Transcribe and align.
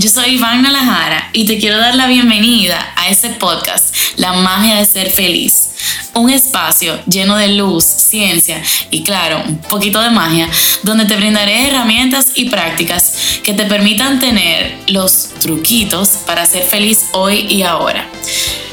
Yo 0.00 0.08
soy 0.08 0.34
Iván 0.34 0.62
Nalajara 0.62 1.28
y 1.32 1.44
te 1.44 1.58
quiero 1.58 1.76
dar 1.76 1.96
la 1.96 2.06
bienvenida 2.06 2.92
a 2.94 3.08
este 3.08 3.30
podcast, 3.30 3.92
La 4.14 4.32
magia 4.32 4.76
de 4.76 4.84
ser 4.84 5.10
feliz. 5.10 5.70
Un 6.14 6.30
espacio 6.30 7.00
lleno 7.06 7.36
de 7.36 7.48
luz, 7.48 7.84
ciencia 7.84 8.62
y 8.92 9.02
claro, 9.02 9.42
un 9.44 9.58
poquito 9.58 10.00
de 10.00 10.10
magia, 10.10 10.48
donde 10.84 11.04
te 11.04 11.16
brindaré 11.16 11.66
herramientas 11.66 12.30
y 12.36 12.44
prácticas 12.44 13.40
que 13.42 13.54
te 13.54 13.64
permitan 13.64 14.20
tener 14.20 14.78
los 14.86 15.30
truquitos 15.40 16.10
para 16.24 16.46
ser 16.46 16.62
feliz 16.62 17.06
hoy 17.10 17.48
y 17.50 17.62
ahora. 17.62 18.08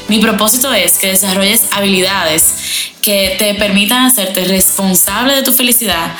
Mi 0.06 0.20
propósito 0.20 0.72
es 0.72 0.96
que 0.96 1.08
desarrolles 1.08 1.64
habilidades 1.72 2.92
que 3.02 3.34
te 3.36 3.54
permitan 3.54 4.06
hacerte 4.06 4.44
responsable 4.44 5.34
de 5.34 5.42
tu 5.42 5.52
felicidad 5.52 6.12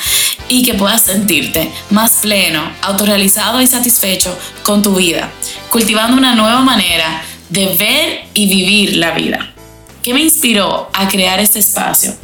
y 0.49 0.63
que 0.63 0.73
puedas 0.73 1.03
sentirte 1.03 1.71
más 1.89 2.17
pleno, 2.21 2.71
autorrealizado 2.81 3.61
y 3.61 3.67
satisfecho 3.67 4.37
con 4.63 4.81
tu 4.81 4.95
vida, 4.95 5.31
cultivando 5.69 6.17
una 6.17 6.35
nueva 6.35 6.61
manera 6.61 7.23
de 7.49 7.75
ver 7.75 8.25
y 8.33 8.47
vivir 8.47 8.97
la 8.97 9.11
vida. 9.11 9.53
¿Qué 10.01 10.13
me 10.13 10.21
inspiró 10.21 10.89
a 10.93 11.07
crear 11.07 11.39
este 11.39 11.59
espacio? 11.59 12.15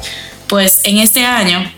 Pues 0.47 0.81
en 0.85 0.99
este 0.99 1.25
año 1.25 1.71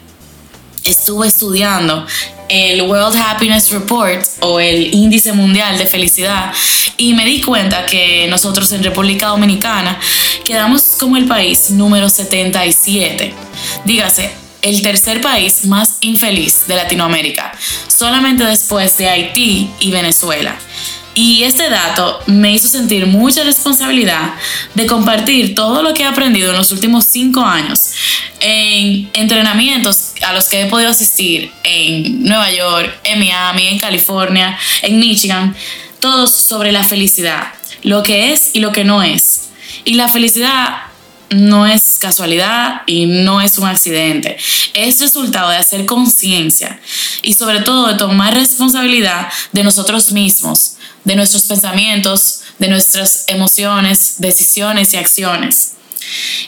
estuve 0.83 1.27
estudiando 1.27 2.05
el 2.47 2.83
World 2.83 3.15
Happiness 3.17 3.71
Report 3.71 4.23
o 4.41 4.59
el 4.59 4.93
Índice 4.93 5.33
Mundial 5.33 5.77
de 5.77 5.87
Felicidad 5.87 6.53
y 6.97 7.13
me 7.13 7.25
di 7.25 7.41
cuenta 7.41 7.85
que 7.85 8.27
nosotros 8.29 8.71
en 8.71 8.83
República 8.83 9.27
Dominicana 9.27 9.99
quedamos 10.43 10.95
como 10.99 11.17
el 11.17 11.25
país 11.25 11.71
número 11.71 12.07
77. 12.07 13.33
Dígase, 13.83 14.44
el 14.65 14.81
tercer 14.81 15.21
país 15.21 15.65
más 15.65 15.97
infeliz 16.01 16.65
de 16.67 16.75
Latinoamérica, 16.75 17.51
solamente 17.87 18.43
después 18.43 18.97
de 18.97 19.07
Haití 19.07 19.69
y 19.79 19.91
Venezuela. 19.91 20.57
Y 21.13 21.43
este 21.43 21.69
dato 21.69 22.19
me 22.25 22.51
hizo 22.51 22.67
sentir 22.67 23.05
mucha 23.05 23.43
responsabilidad 23.43 24.33
de 24.73 24.87
compartir 24.87 25.53
todo 25.53 25.83
lo 25.83 25.93
que 25.93 26.01
he 26.01 26.05
aprendido 26.05 26.49
en 26.49 26.57
los 26.57 26.71
últimos 26.71 27.05
cinco 27.05 27.41
años 27.41 27.91
en 28.39 29.09
entrenamientos 29.13 30.13
a 30.25 30.33
los 30.33 30.45
que 30.45 30.63
he 30.63 30.65
podido 30.65 30.89
asistir 30.89 31.51
en 31.63 32.23
Nueva 32.23 32.51
York, 32.51 32.99
en 33.03 33.19
Miami, 33.19 33.67
en 33.67 33.79
California, 33.79 34.57
en 34.81 34.99
Michigan, 34.99 35.55
todos 35.99 36.33
sobre 36.33 36.71
la 36.71 36.83
felicidad, 36.83 37.53
lo 37.83 38.01
que 38.01 38.33
es 38.33 38.49
y 38.53 38.59
lo 38.59 38.71
que 38.71 38.83
no 38.83 39.03
es. 39.03 39.49
Y 39.85 39.93
la 39.93 40.09
felicidad 40.09 40.85
no 41.29 41.65
es 41.65 41.97
casualidad 41.99 42.81
y 42.85 43.05
no 43.05 43.41
es 43.41 43.57
un 43.57 43.67
accidente. 43.67 44.37
Es 44.73 45.01
resultado 45.01 45.49
de 45.49 45.57
hacer 45.57 45.85
conciencia 45.85 46.79
y 47.21 47.33
sobre 47.33 47.61
todo 47.61 47.87
de 47.87 47.95
tomar 47.95 48.33
responsabilidad 48.33 49.27
de 49.51 49.63
nosotros 49.63 50.11
mismos 50.11 50.75
de 51.05 51.15
nuestros 51.15 51.43
pensamientos, 51.43 52.41
de 52.59 52.67
nuestras 52.67 53.23
emociones, 53.27 54.15
decisiones 54.17 54.93
y 54.93 54.97
acciones. 54.97 55.73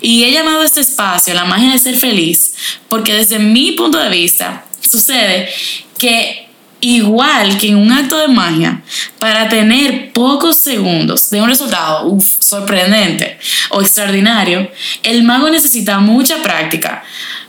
Y 0.01 0.23
he 0.23 0.31
llamado 0.31 0.61
a 0.61 0.65
este 0.65 0.81
espacio 0.81 1.33
la 1.33 1.45
magia 1.45 1.71
de 1.71 1.79
ser 1.79 1.95
feliz 1.95 2.53
porque 2.89 3.13
desde 3.13 3.39
mi 3.39 3.71
punto 3.71 3.97
de 3.97 4.09
vista 4.09 4.65
sucede 4.81 5.49
que 5.97 6.49
igual 6.81 7.57
que 7.57 7.69
en 7.69 7.77
un 7.77 7.91
acto 7.91 8.17
de 8.17 8.27
magia, 8.27 8.83
para 9.19 9.49
tener 9.49 10.11
pocos 10.13 10.57
segundos 10.57 11.29
de 11.29 11.41
un 11.41 11.49
resultado 11.49 12.17
sorprendente 12.39 13.39
o 13.69 13.81
extraordinario, 13.81 14.71
el 15.03 15.23
mago 15.23 15.49
necesita 15.49 15.99
mucha 15.99 16.41
práctica, 16.43 17.03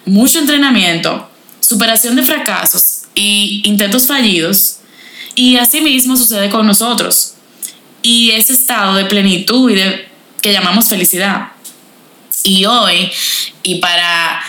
mucho 0.07 0.39
entrenamiento, 0.39 1.31
superación 1.61 2.17
de 2.17 2.23
fracasos 2.23 3.03
y 3.15 3.63
intentos 3.65 4.07
fallidos 4.07 4.79
y 5.35 5.57
así 5.57 5.81
mismo 5.81 6.17
sucede 6.17 6.51
con 6.51 6.67
nosotros. 6.67 7.35
Y 8.03 8.31
ese 8.31 8.55
estado 8.55 8.95
de 8.95 9.05
plenitud 9.05 9.71
y 9.71 9.75
de 9.75 10.09
que 10.41 10.53
llamamos 10.53 10.89
felicidad. 10.89 11.49
Y 12.43 12.65
hoy, 12.65 13.11
y 13.63 13.77
para 13.77 14.41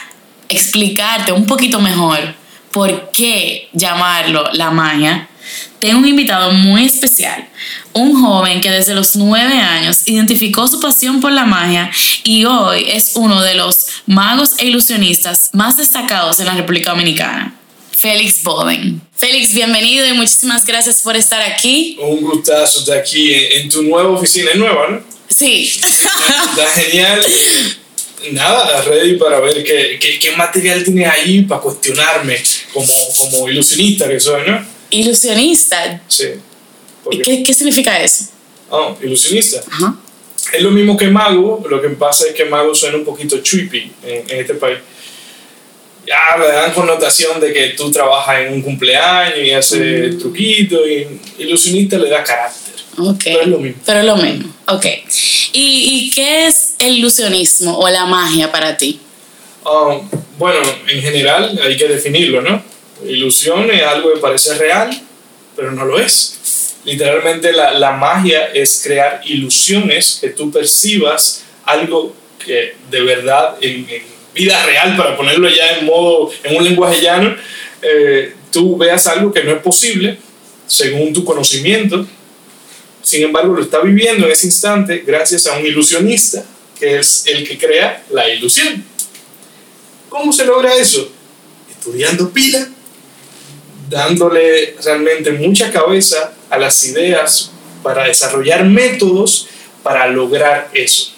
explicarte 0.47 1.31
un 1.31 1.46
poquito 1.46 1.80
mejor 1.80 2.36
por 2.72 3.12
qué 3.12 3.69
llamarlo 3.74 4.50
la 4.53 4.72
magia, 4.72 5.28
tengo 5.80 6.00
un 6.00 6.08
invitado 6.08 6.52
muy 6.52 6.86
especial, 6.86 7.48
un 7.94 8.22
joven 8.22 8.62
que 8.62 8.70
desde 8.70 8.94
los 8.94 9.16
nueve 9.16 9.54
años 9.54 10.02
identificó 10.06 10.68
su 10.68 10.80
pasión 10.80 11.22
por 11.22 11.32
la 11.32 11.46
magia 11.46 11.92
y 12.24 12.46
hoy 12.46 12.86
es 12.88 13.12
uno 13.16 13.42
de 13.42 13.56
los 13.56 13.88
magos 14.06 14.52
e 14.58 14.68
ilusionistas 14.68 15.50
más 15.54 15.78
destacados 15.78 16.40
en 16.40 16.48
la 16.48 16.56
República 16.56 16.92
Dominicana. 16.92 17.56
Félix 18.00 18.44
Boden. 18.44 19.02
Félix, 19.14 19.54
bienvenido 19.54 20.08
y 20.08 20.14
muchísimas 20.14 20.66
gracias 20.66 21.02
por 21.02 21.18
estar 21.18 21.42
aquí. 21.42 21.98
Un 22.00 22.22
gustazo 22.22 22.80
estar 22.80 22.98
aquí 22.98 23.34
en, 23.34 23.68
tu 23.68 23.84
nueva 23.84 24.12
oficina. 24.12 24.52
Es 24.52 24.58
nueva, 24.58 24.88
¿no? 24.90 25.02
Sí. 25.28 25.70
Está 25.84 26.66
genial. 26.76 27.22
Nada, 28.31 28.81
ready 28.84 29.18
para 29.18 29.42
ver 29.42 29.64
qué, 29.66 29.98
qué, 30.00 30.18
qué, 30.18 30.31
material 30.38 30.84
tienes 30.84 31.10
ahí 31.10 31.42
para 31.42 31.60
cuestionarme 31.60 32.42
como, 32.74 32.94
como 33.18 33.50
ilusionista 33.50 34.08
que 34.08 34.20
soy, 34.20 34.44
¿no? 34.48 34.78
¿Ilusionista? 34.89 36.01
Sí. 36.07 36.29
¿Y 37.11 37.22
qué, 37.22 37.44
qué 37.44 37.53
significa 37.53 38.01
eso? 38.01 38.25
Oh, 38.69 38.95
ilusionista. 39.01 39.61
Ajá. 39.72 39.95
Es 40.53 40.61
lo 40.61 40.72
mismo 40.72 40.97
que 40.97 41.07
mago, 41.07 41.63
lo 41.69 41.81
que 41.81 41.89
pasa 41.89 42.27
es 42.27 42.33
que 42.33 42.45
mago 42.45 42.73
suena 42.73 42.97
un 42.97 43.05
poquito 43.05 43.41
trippy 43.41 43.91
en, 44.03 44.29
en 44.29 44.39
este 44.39 44.55
país 44.55 44.79
ya 46.09 46.38
le 46.38 46.47
dan 46.47 46.73
connotación 46.73 47.39
de 47.39 47.53
que 47.53 47.69
tú 47.69 47.91
trabajas 47.91 48.39
en 48.39 48.53
un 48.53 48.61
cumpleaños 48.63 49.38
y 49.38 49.51
haces 49.51 50.16
mm. 50.16 50.19
truquitos 50.19 50.81
y 50.88 51.44
ilusionista 51.44 51.97
le 52.00 52.09
da 52.09 52.23
carácter. 52.23 52.73
Okay. 52.97 53.33
Pero 53.33 53.44
es 53.44 53.47
lo 53.47 53.59
mismo. 53.59 53.81
Pero 53.85 54.00
es 54.00 54.06
lo 54.06 54.16
mismo, 54.17 54.53
ok. 54.67 54.85
¿Y, 55.53 56.07
¿Y, 56.07 56.11
qué 56.11 56.47
es 56.47 56.75
el 56.79 56.97
ilusionismo 56.97 57.77
o 57.77 57.88
la 57.89 58.06
magia 58.06 58.51
para 58.51 58.75
ti? 58.75 59.00
Um, 59.63 60.09
bueno, 60.38 60.59
en 60.88 61.01
general 61.01 61.59
hay 61.63 61.77
que 61.77 61.88
definirlo, 61.88 62.41
¿no? 62.41 62.61
Ilusión 63.06 63.72
es 63.72 63.84
algo 63.84 64.14
que 64.14 64.20
parece 64.20 64.56
real, 64.56 64.90
pero 65.56 65.72
no 65.72 65.86
lo 65.86 66.00
es. 66.00 66.76
Literalmente 66.86 67.52
la, 67.52 67.74
la 67.74 67.92
magia 67.92 68.48
es 68.54 68.82
crear 68.84 69.22
ilusiones 69.26 70.20
que 70.22 70.30
tú 70.30 70.52
percibas 70.52 71.44
algo 71.66 72.16
que 72.44 72.76
de 72.90 73.02
verdad 73.02 73.58
en, 73.62 73.86
vida 74.34 74.66
real, 74.66 74.96
para 74.96 75.18
ponerlo 75.18 75.50
ya 75.50 75.78
en 75.78 75.86
modo, 75.86 76.32
en 76.44 76.58
un 76.58 76.64
lenguaje 76.64 77.02
llano, 77.02 77.36
eh, 77.82 78.34
tú 78.52 78.78
veas 78.78 79.08
algo 79.08 79.34
que 79.34 79.44
no 79.44 79.52
es 79.52 79.62
posible 79.62 80.18
según 80.68 81.14
tu 81.14 81.26
conocimiento, 81.26 82.06
sin 83.02 83.24
embargo 83.24 83.54
lo 83.54 83.64
está 83.64 83.80
viviendo 83.80 84.26
en 84.26 84.31
ese 84.31 84.48
instante 84.48 85.04
gracias 85.06 85.48
a 85.48 85.58
un 85.58 85.66
ilusionista, 85.66 86.46
que 86.80 87.00
es 87.00 87.26
el 87.26 87.48
que 87.48 87.58
crea 87.58 88.04
la 88.12 88.30
ilusión. 88.30 88.84
¿Cómo 90.10 90.31
se 90.31 90.46
logra 90.46 90.76
eso? 90.76 91.12
Estudiando 91.70 92.30
pila, 92.30 92.70
dándole 93.89 94.75
realmente 94.83 95.31
mucha 95.31 95.72
cabeza 95.72 96.33
a 96.50 96.57
las 96.57 96.83
ideas 96.85 97.51
para 97.83 98.05
desarrollar 98.05 98.63
métodos 98.66 99.47
para 99.83 100.07
lograr 100.07 100.69
eso. 100.73 101.13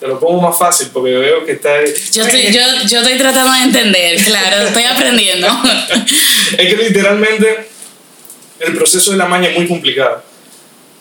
Te 0.00 0.08
lo 0.08 0.18
pongo 0.18 0.40
más 0.40 0.58
fácil 0.58 0.88
porque 0.92 1.12
veo 1.12 1.44
que 1.44 1.52
está... 1.52 1.84
Yo 2.12 2.24
estoy, 2.24 2.52
yo, 2.52 2.60
yo 2.86 2.98
estoy 3.00 3.18
tratando 3.18 3.52
de 3.52 3.58
entender, 3.58 4.22
claro, 4.22 4.66
estoy 4.66 4.84
aprendiendo. 4.84 5.46
es 6.58 6.74
que 6.74 6.76
literalmente 6.76 7.68
el 8.60 8.74
proceso 8.76 9.12
de 9.12 9.16
la 9.16 9.26
maña 9.26 9.48
es 9.48 9.56
muy 9.56 9.66
complicado, 9.66 10.22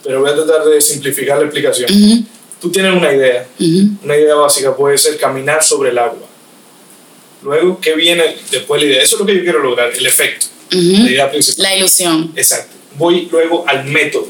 pero 0.03 0.21
voy 0.21 0.31
a 0.31 0.35
tratar 0.35 0.65
de 0.65 0.81
simplificar 0.81 1.37
la 1.37 1.45
explicación. 1.45 1.89
Tú 2.61 2.71
tienes 2.71 2.93
una 2.93 3.11
idea, 3.11 3.45
una 4.03 4.15
idea 4.15 4.35
básica 4.35 4.75
puede 4.75 4.97
ser 4.97 5.17
caminar 5.17 5.63
sobre 5.63 5.89
el 5.89 5.97
agua. 5.97 6.32
Luego, 7.43 7.79
¿qué 7.79 7.93
viene 7.93 8.23
después 8.51 8.81
de 8.81 8.87
la 8.87 8.93
idea? 8.93 9.03
Eso 9.03 9.15
es 9.15 9.19
lo 9.19 9.25
que 9.25 9.35
yo 9.35 9.43
quiero 9.43 9.59
lograr, 9.59 9.91
el 9.93 10.05
efecto, 10.05 10.47
la 10.69 10.77
idea 11.09 11.29
principal. 11.29 11.63
La 11.63 11.75
ilusión. 11.75 12.31
Exacto. 12.35 12.73
Voy 12.97 13.27
luego 13.31 13.65
al 13.67 13.85
método. 13.85 14.27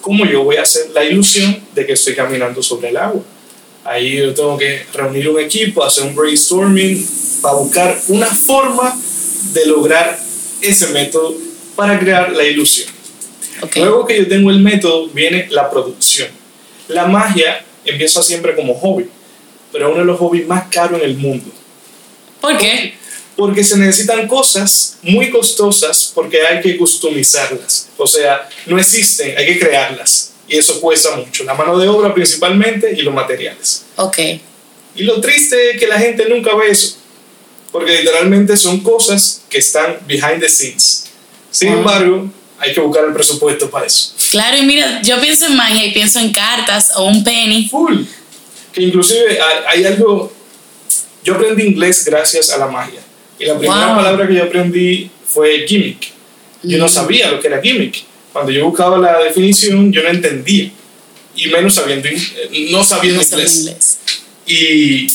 ¿Cómo 0.00 0.26
yo 0.26 0.42
voy 0.42 0.56
a 0.56 0.62
hacer 0.62 0.90
la 0.92 1.04
ilusión 1.04 1.62
de 1.74 1.86
que 1.86 1.92
estoy 1.92 2.14
caminando 2.14 2.62
sobre 2.62 2.88
el 2.88 2.96
agua? 2.96 3.22
Ahí 3.84 4.16
yo 4.16 4.34
tengo 4.34 4.58
que 4.58 4.84
reunir 4.92 5.28
un 5.28 5.40
equipo, 5.40 5.82
hacer 5.84 6.04
un 6.04 6.14
brainstorming 6.14 7.06
para 7.40 7.54
buscar 7.54 7.98
una 8.08 8.26
forma 8.26 8.96
de 9.52 9.66
lograr 9.66 10.18
ese 10.60 10.88
método 10.88 11.34
para 11.74 11.98
crear 11.98 12.32
la 12.32 12.44
ilusión. 12.44 12.88
Luego 13.76 14.06
que 14.06 14.18
yo 14.18 14.28
tengo 14.28 14.50
el 14.50 14.60
método, 14.60 15.08
viene 15.08 15.46
la 15.50 15.70
producción. 15.70 16.28
La 16.88 17.06
magia 17.06 17.64
empieza 17.84 18.22
siempre 18.22 18.54
como 18.54 18.74
hobby, 18.74 19.06
pero 19.72 19.86
es 19.86 19.92
uno 19.92 20.00
de 20.00 20.06
los 20.06 20.18
hobbies 20.18 20.46
más 20.46 20.68
caros 20.68 21.00
en 21.00 21.10
el 21.10 21.16
mundo. 21.16 21.46
¿Por 22.42 22.58
qué? 22.58 22.94
Porque 23.34 23.64
se 23.64 23.78
necesitan 23.78 24.28
cosas 24.28 24.98
muy 25.00 25.30
costosas 25.30 26.12
porque 26.14 26.46
hay 26.46 26.60
que 26.60 26.76
customizarlas. 26.76 27.88
O 27.96 28.06
sea, 28.06 28.46
no 28.66 28.78
existen, 28.78 29.34
hay 29.38 29.46
que 29.46 29.58
crearlas 29.58 30.32
y 30.52 30.58
eso 30.58 30.80
cuesta 30.80 31.16
mucho, 31.16 31.44
la 31.44 31.54
mano 31.54 31.78
de 31.78 31.88
obra 31.88 32.12
principalmente 32.12 32.94
y 32.96 33.02
los 33.02 33.14
materiales. 33.14 33.86
Ok. 33.96 34.18
Y 34.94 35.04
lo 35.04 35.20
triste 35.20 35.70
es 35.70 35.80
que 35.80 35.86
la 35.86 35.98
gente 35.98 36.28
nunca 36.28 36.54
ve 36.54 36.70
eso, 36.70 36.98
porque 37.70 37.98
literalmente 37.98 38.56
son 38.58 38.80
cosas 38.80 39.42
que 39.48 39.58
están 39.58 39.98
behind 40.06 40.40
the 40.40 40.48
scenes. 40.48 41.06
Sin 41.50 41.68
embargo, 41.68 42.28
hay 42.58 42.74
que 42.74 42.80
buscar 42.80 43.04
el 43.06 43.14
presupuesto 43.14 43.70
para 43.70 43.86
eso. 43.86 44.14
Claro, 44.30 44.58
y 44.58 44.62
mira, 44.62 45.00
yo 45.02 45.20
pienso 45.20 45.46
en 45.46 45.56
magia 45.56 45.86
y 45.86 45.92
pienso 45.92 46.18
en 46.18 46.32
cartas 46.32 46.92
o 46.96 47.04
un 47.04 47.24
penny. 47.24 47.68
Full. 47.68 48.02
Que 48.72 48.82
inclusive 48.82 49.38
hay, 49.66 49.84
algo... 49.84 50.32
Yo 51.24 51.34
aprendí 51.34 51.64
inglés 51.64 52.04
gracias 52.04 52.50
a 52.50 52.58
la 52.58 52.66
magia. 52.66 53.00
Y 53.38 53.44
la 53.44 53.58
primera 53.58 53.94
palabra 53.94 54.26
que 54.26 54.34
yo 54.34 54.44
aprendí 54.44 55.10
fue 55.26 55.64
gimmick. 55.66 56.12
Yo 56.62 56.78
no 56.78 56.86
mm. 56.86 56.88
sabía 56.88 57.30
lo 57.30 57.40
que 57.40 57.48
era 57.48 57.60
gimmick. 57.60 58.04
Cuando 58.32 58.50
yo 58.50 58.64
buscaba 58.64 58.98
la 58.98 59.18
definición, 59.18 59.92
yo 59.92 60.02
no 60.02 60.08
entendía. 60.08 60.70
Y 61.34 61.48
menos 61.48 61.74
sabiendo, 61.74 62.08
no 62.70 62.84
sabiendo 62.84 63.22
inglés. 63.22 63.98
Y 64.46 65.06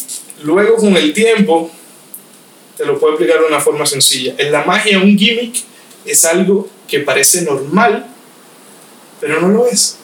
luego 0.43 0.77
con 0.77 0.95
el 0.95 1.13
tiempo, 1.13 1.71
te 2.75 2.85
lo 2.85 2.99
puedo 2.99 3.13
explicar 3.13 3.39
de 3.39 3.47
una 3.47 3.59
forma 3.59 3.85
sencilla. 3.85 4.35
En 4.37 4.51
la 4.51 4.63
magia, 4.63 4.99
un 4.99 5.17
gimmick 5.17 5.55
es 6.05 6.25
algo 6.25 6.69
que 6.87 6.99
parece 6.99 7.41
normal, 7.41 8.07
pero 9.19 9.41
no 9.41 9.49
lo 9.49 9.67
es. 9.67 9.97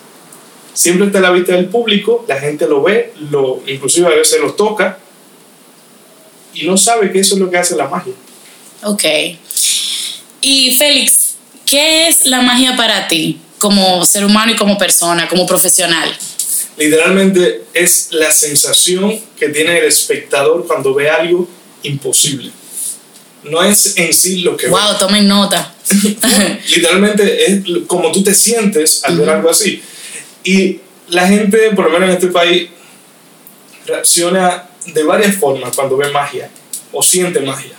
Siempre 0.74 1.08
está 1.08 1.20
a 1.20 1.22
la 1.22 1.32
vista 1.32 1.56
del 1.56 1.68
público, 1.68 2.26
la 2.28 2.40
gente 2.40 2.68
lo 2.68 2.82
ve, 2.82 3.14
lo, 3.30 3.62
inclusive 3.68 4.08
a 4.08 4.16
veces 4.18 4.42
lo 4.42 4.54
toca, 4.54 5.00
y 6.54 6.66
no 6.66 6.78
sabe 6.78 7.12
que 7.12 7.20
eso 7.20 7.36
es 7.36 7.42
lo 7.42 7.50
que 7.50 7.58
hace 7.58 7.76
la 7.76 7.88
magia. 7.88 8.14
Ok. 8.84 9.04
Y 10.42 10.76
Félix, 10.76 11.36
¿qué 11.66 12.08
es 12.08 12.26
la 12.26 12.42
magia 12.42 12.76
para 12.76 13.08
ti 13.08 13.40
como 13.58 14.06
ser 14.06 14.26
humano 14.26 14.52
y 14.52 14.56
como 14.56 14.78
persona, 14.78 15.28
como 15.28 15.46
profesional? 15.46 16.10
Literalmente 16.78 17.64
es 17.74 18.10
la 18.12 18.32
sensación 18.32 19.20
que 19.38 19.50
tiene 19.50 19.78
el 19.78 19.86
espectador 19.86 20.66
cuando 20.68 20.94
ve 20.94 21.10
algo 21.10 21.48
imposible. 21.84 22.52
No 23.44 23.64
es 23.64 23.98
en 23.98 24.14
sí 24.14 24.40
lo 24.40 24.58
que... 24.58 24.68
Wow, 24.68 24.98
tomen 24.98 25.28
nota. 25.28 25.74
Literalmente 26.76 27.52
es 27.52 27.62
como 27.88 28.12
tú 28.12 28.24
te 28.24 28.34
sientes 28.34 29.04
al 29.04 29.18
ver 29.18 29.30
algo 29.30 29.50
así. 29.50 29.82
Y 30.44 30.80
la 31.10 31.28
gente, 31.28 31.72
por 31.76 31.86
lo 31.86 31.92
menos 31.92 32.10
en 32.10 32.16
este 32.16 32.28
país, 32.28 32.70
reacciona 33.86 34.70
de 34.88 35.04
varias 35.04 35.36
formas 35.36 35.76
cuando 35.76 35.98
ve 35.98 36.10
magia 36.12 36.50
o 36.92 37.02
siente 37.02 37.40
magia. 37.40 37.74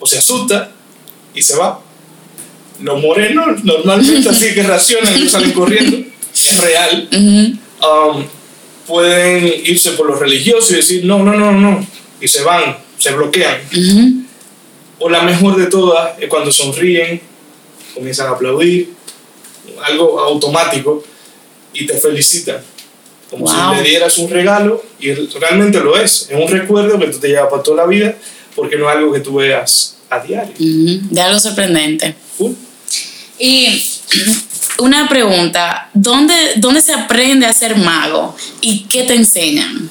O 0.00 0.06
se 0.06 0.18
asusta 0.18 0.72
y 1.34 1.42
se 1.42 1.56
va. 1.56 1.80
Los 2.80 3.00
morenos 3.00 3.62
normalmente 3.64 4.28
así 4.28 4.52
que 4.54 4.62
reaccionan 4.62 5.16
y 5.16 5.28
salen 5.28 5.52
corriendo. 5.52 5.98
Es 6.32 6.60
real. 6.60 7.08
Um, 7.12 8.24
pueden 8.86 9.46
irse 9.64 9.92
por 9.92 10.06
lo 10.06 10.16
religioso 10.16 10.72
y 10.72 10.76
decir, 10.76 11.04
no, 11.04 11.22
no, 11.22 11.34
no, 11.34 11.52
no. 11.52 11.86
Y 12.20 12.28
se 12.28 12.42
van, 12.42 12.76
se 12.98 13.12
bloquean. 13.12 13.60
O 14.98 15.08
la 15.08 15.22
mejor 15.22 15.56
de 15.56 15.66
todas 15.66 16.18
es 16.20 16.28
cuando 16.28 16.50
sonríen, 16.50 17.20
comienzan 17.94 18.28
a 18.28 18.30
aplaudir, 18.30 18.92
algo 19.84 20.20
automático, 20.20 21.04
y 21.72 21.86
te 21.86 21.98
felicitan. 21.98 22.62
Como 23.38 23.48
si 23.48 23.82
le 23.82 23.88
dieras 23.88 24.16
un 24.18 24.30
regalo, 24.30 24.82
y 25.00 25.12
realmente 25.12 25.80
lo 25.80 25.96
es. 25.96 26.28
Es 26.30 26.36
un 26.36 26.48
recuerdo 26.48 26.98
que 26.98 27.06
tú 27.08 27.18
te 27.18 27.28
llevas 27.28 27.50
para 27.50 27.62
toda 27.62 27.78
la 27.78 27.86
vida, 27.86 28.14
porque 28.54 28.76
no 28.76 28.88
es 28.88 28.96
algo 28.96 29.12
que 29.12 29.20
tú 29.20 29.36
veas 29.36 29.96
a 30.10 30.20
diario. 30.20 30.54
De 30.58 31.20
algo 31.20 31.38
sorprendente. 31.40 32.14
Y 33.38 33.82
una 34.78 35.08
pregunta, 35.08 35.90
¿dónde, 35.92 36.34
¿dónde 36.56 36.80
se 36.80 36.92
aprende 36.92 37.46
a 37.46 37.52
ser 37.52 37.76
mago 37.76 38.36
y 38.60 38.84
qué 38.84 39.02
te 39.02 39.14
enseñan? 39.14 39.90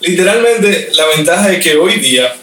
Literalmente, 0.00 0.90
la 0.94 1.06
ventaja 1.14 1.52
es 1.52 1.62
que 1.62 1.76
hoy 1.76 1.96
día 2.00 2.34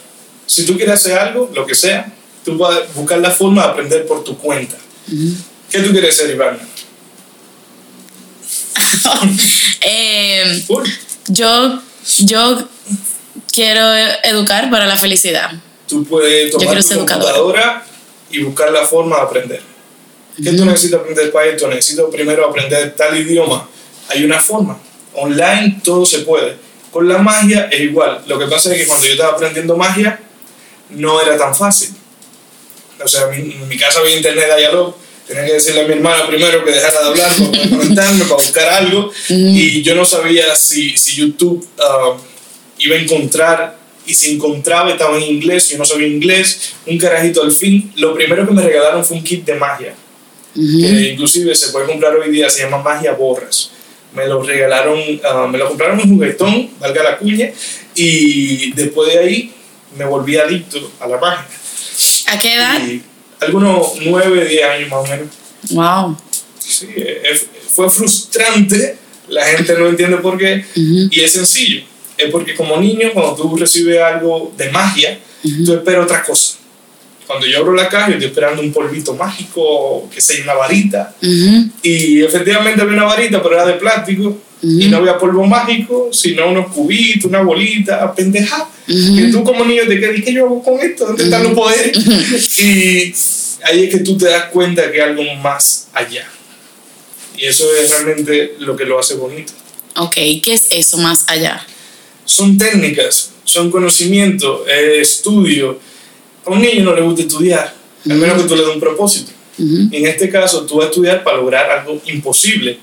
si 0.46 0.64
tú 0.64 0.76
quieres 0.76 0.94
hacer 0.94 1.18
algo, 1.18 1.50
lo 1.54 1.66
que 1.66 1.74
sea, 1.74 2.12
tú 2.44 2.56
vas 2.56 2.76
a 2.76 2.82
buscar 2.94 3.18
la 3.18 3.30
forma 3.30 3.62
de 3.62 3.68
aprender 3.68 4.06
por 4.06 4.22
tu 4.24 4.36
cuenta. 4.36 4.76
¿Qué 5.70 5.80
tú 5.80 5.90
quieres 5.90 6.16
ser, 6.16 6.30
Iván? 6.30 6.58
eh, 9.80 10.64
yo, 11.28 11.80
yo 12.18 12.68
quiero 13.52 13.82
educar 14.24 14.70
para 14.70 14.86
la 14.86 14.96
felicidad. 14.96 15.50
Tú 15.86 16.04
puedes 16.04 16.50
tomar 16.50 16.82
tu 16.82 16.96
computadora 16.98 17.86
y 18.30 18.42
buscar 18.42 18.72
la 18.72 18.84
forma 18.86 19.16
de 19.16 19.22
aprender. 19.22 19.62
¿Qué 20.42 20.52
tú 20.52 20.64
necesitas 20.64 21.00
aprender 21.00 21.30
para 21.30 21.46
esto? 21.46 21.68
Necesito 21.68 22.10
primero 22.10 22.48
aprender 22.48 22.94
tal 22.96 23.16
idioma. 23.16 23.68
Hay 24.08 24.24
una 24.24 24.40
forma. 24.40 24.78
Online 25.14 25.80
todo 25.84 26.04
se 26.04 26.20
puede. 26.20 26.56
Con 26.90 27.08
la 27.08 27.18
magia 27.18 27.68
es 27.70 27.80
igual. 27.80 28.22
Lo 28.26 28.38
que 28.38 28.46
pasa 28.46 28.72
es 28.72 28.80
que 28.80 28.86
cuando 28.86 29.06
yo 29.06 29.12
estaba 29.12 29.32
aprendiendo 29.34 29.76
magia, 29.76 30.20
no 30.90 31.20
era 31.20 31.36
tan 31.36 31.54
fácil. 31.54 31.94
O 33.02 33.08
sea, 33.08 33.32
en 33.34 33.68
mi 33.68 33.76
casa 33.76 34.00
había 34.00 34.16
internet 34.16 34.46
tenía 35.26 35.46
que 35.46 35.54
decirle 35.54 35.82
a 35.82 35.86
mi 35.86 35.94
hermana 35.94 36.26
primero 36.26 36.64
que 36.64 36.70
dejara 36.70 37.00
de 37.00 37.08
hablar 37.08 37.30
para 37.30 37.70
conectarme, 37.70 38.24
para 38.24 38.34
buscar 38.34 38.68
algo, 38.68 39.10
y 39.28 39.82
yo 39.82 39.94
no 39.94 40.04
sabía 40.04 40.54
si, 40.54 40.96
si 40.96 41.16
YouTube 41.16 41.66
uh, 41.78 42.18
iba 42.78 42.96
a 42.96 42.98
encontrar, 42.98 43.78
y 44.06 44.12
si 44.12 44.34
encontraba 44.34 44.90
estaba 44.90 45.16
en 45.16 45.22
inglés, 45.22 45.70
yo 45.70 45.78
no 45.78 45.84
sabía 45.84 46.06
inglés, 46.06 46.74
un 46.86 46.98
carajito 46.98 47.42
al 47.42 47.52
fin. 47.52 47.90
Lo 47.96 48.12
primero 48.14 48.46
que 48.46 48.52
me 48.52 48.62
regalaron 48.62 49.02
fue 49.02 49.16
un 49.16 49.24
kit 49.24 49.44
de 49.46 49.54
magia, 49.54 49.94
que 50.54 51.10
inclusive 51.12 51.54
se 51.54 51.68
puede 51.68 51.86
comprar 51.86 52.14
hoy 52.14 52.30
día, 52.30 52.50
se 52.50 52.62
llama 52.62 52.78
Magia 52.78 53.12
Borras. 53.12 53.70
Me 54.14 54.26
lo 54.28 54.42
regalaron, 54.42 54.98
uh, 54.98 55.48
me 55.48 55.58
lo 55.58 55.68
compraron 55.68 56.00
un 56.00 56.16
juguetón, 56.16 56.70
valga 56.78 57.02
la 57.02 57.16
cuña, 57.16 57.50
y 57.94 58.72
después 58.72 59.12
de 59.12 59.18
ahí 59.18 59.52
me 59.96 60.04
volví 60.04 60.36
adicto 60.36 60.92
a 61.00 61.06
la 61.06 61.18
página. 61.18 61.48
¿A 62.26 62.38
qué 62.38 62.54
edad? 62.54 62.80
Algunos 63.44 63.94
9, 64.04 64.48
10 64.48 64.64
años 64.64 64.90
más 64.90 65.00
o 65.00 65.06
menos. 65.06 65.28
Wow. 65.70 66.16
Sí, 66.58 66.88
fue 67.70 67.90
frustrante, 67.90 68.96
la 69.28 69.44
gente 69.44 69.74
no 69.78 69.88
entiende 69.88 70.16
por 70.18 70.38
qué, 70.38 70.64
y 70.74 71.20
es 71.20 71.32
sencillo. 71.32 71.82
Es 72.16 72.30
porque 72.30 72.54
como 72.54 72.76
niño, 72.76 73.10
cuando 73.12 73.34
tú 73.34 73.56
recibes 73.56 74.00
algo 74.00 74.52
de 74.56 74.70
magia, 74.70 75.18
tú 75.64 75.74
esperas 75.74 76.04
otra 76.04 76.22
cosa. 76.22 76.58
Cuando 77.26 77.46
yo 77.46 77.58
abro 77.58 77.74
la 77.74 77.88
caja, 77.88 78.08
yo 78.08 78.14
estoy 78.14 78.28
esperando 78.28 78.60
un 78.60 78.72
polvito 78.72 79.14
mágico, 79.14 80.08
que 80.12 80.20
sea 80.20 80.42
una 80.42 80.54
varita. 80.54 81.14
Y 81.82 82.22
efectivamente 82.22 82.82
había 82.82 82.94
una 82.94 83.04
varita, 83.04 83.42
pero 83.42 83.54
era 83.54 83.66
de 83.66 83.74
plástico. 83.74 84.38
Y 84.66 84.88
no 84.88 84.96
había 84.96 85.18
polvo 85.18 85.44
mágico, 85.44 86.08
sino 86.10 86.48
unos 86.48 86.72
cubitos, 86.72 87.26
una 87.26 87.42
bolita, 87.42 88.14
pendeja. 88.14 88.66
Y 88.86 89.30
tú 89.30 89.44
como 89.44 89.62
niño 89.62 89.82
te 89.86 90.00
quedas, 90.00 90.22
¿qué 90.24 90.32
yo 90.32 90.46
hago 90.46 90.62
con 90.62 90.80
esto? 90.80 91.04
¿Dónde 91.04 91.24
están 91.24 91.42
los 91.42 91.52
poderes? 91.52 91.92
Y 92.58 93.14
ahí 93.62 93.84
es 93.84 93.90
que 93.90 93.98
tú 93.98 94.16
te 94.16 94.24
das 94.26 94.46
cuenta 94.46 94.90
que 94.90 95.02
hay 95.02 95.10
algo 95.10 95.22
más 95.42 95.88
allá. 95.92 96.26
Y 97.36 97.44
eso 97.44 97.64
es 97.76 97.90
realmente 97.90 98.54
lo 98.60 98.74
que 98.74 98.86
lo 98.86 98.98
hace 98.98 99.16
bonito. 99.16 99.52
Ok, 99.96 100.14
¿qué 100.14 100.54
es 100.54 100.66
eso 100.70 100.96
más 100.96 101.24
allá? 101.26 101.62
Son 102.24 102.56
técnicas, 102.56 103.32
son 103.44 103.70
conocimiento, 103.70 104.66
estudio. 104.66 105.78
A 106.46 106.50
un 106.50 106.62
niño 106.62 106.84
no 106.84 106.94
le 106.94 107.02
gusta 107.02 107.20
estudiar, 107.20 107.74
al 108.08 108.16
menos 108.16 108.40
que 108.40 108.48
tú 108.48 108.56
le 108.56 108.62
des 108.62 108.74
un 108.74 108.80
propósito. 108.80 109.30
En 109.58 110.06
este 110.06 110.30
caso, 110.30 110.64
tú 110.64 110.76
vas 110.76 110.86
a 110.86 110.88
estudiar 110.88 111.22
para 111.22 111.36
lograr 111.36 111.70
algo 111.70 112.00
imposible 112.06 112.78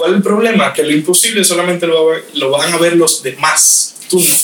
¿Cuál 0.00 0.12
es 0.12 0.16
el 0.16 0.22
problema? 0.22 0.72
Que 0.72 0.82
lo 0.82 0.92
imposible 0.92 1.44
solamente 1.44 1.86
lo, 1.86 2.08
lo 2.32 2.50
van 2.50 2.72
a 2.72 2.78
ver 2.78 2.96
los 2.96 3.22
demás, 3.22 3.96
tú 4.08 4.18
no. 4.18 4.34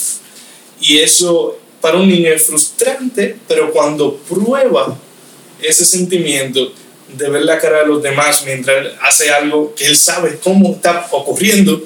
Y 0.82 0.98
eso 0.98 1.58
para 1.80 1.96
un 1.96 2.06
niño 2.06 2.30
es 2.30 2.42
frustrante, 2.42 3.38
pero 3.48 3.72
cuando 3.72 4.18
prueba 4.18 4.98
ese 5.62 5.86
sentimiento 5.86 6.74
de 7.16 7.30
ver 7.30 7.46
la 7.46 7.58
cara 7.58 7.80
de 7.80 7.86
los 7.86 8.02
demás 8.02 8.42
mientras 8.44 8.86
hace 9.00 9.30
algo 9.30 9.74
que 9.74 9.86
él 9.86 9.96
sabe 9.96 10.38
cómo 10.44 10.74
está 10.74 11.08
ocurriendo, 11.12 11.82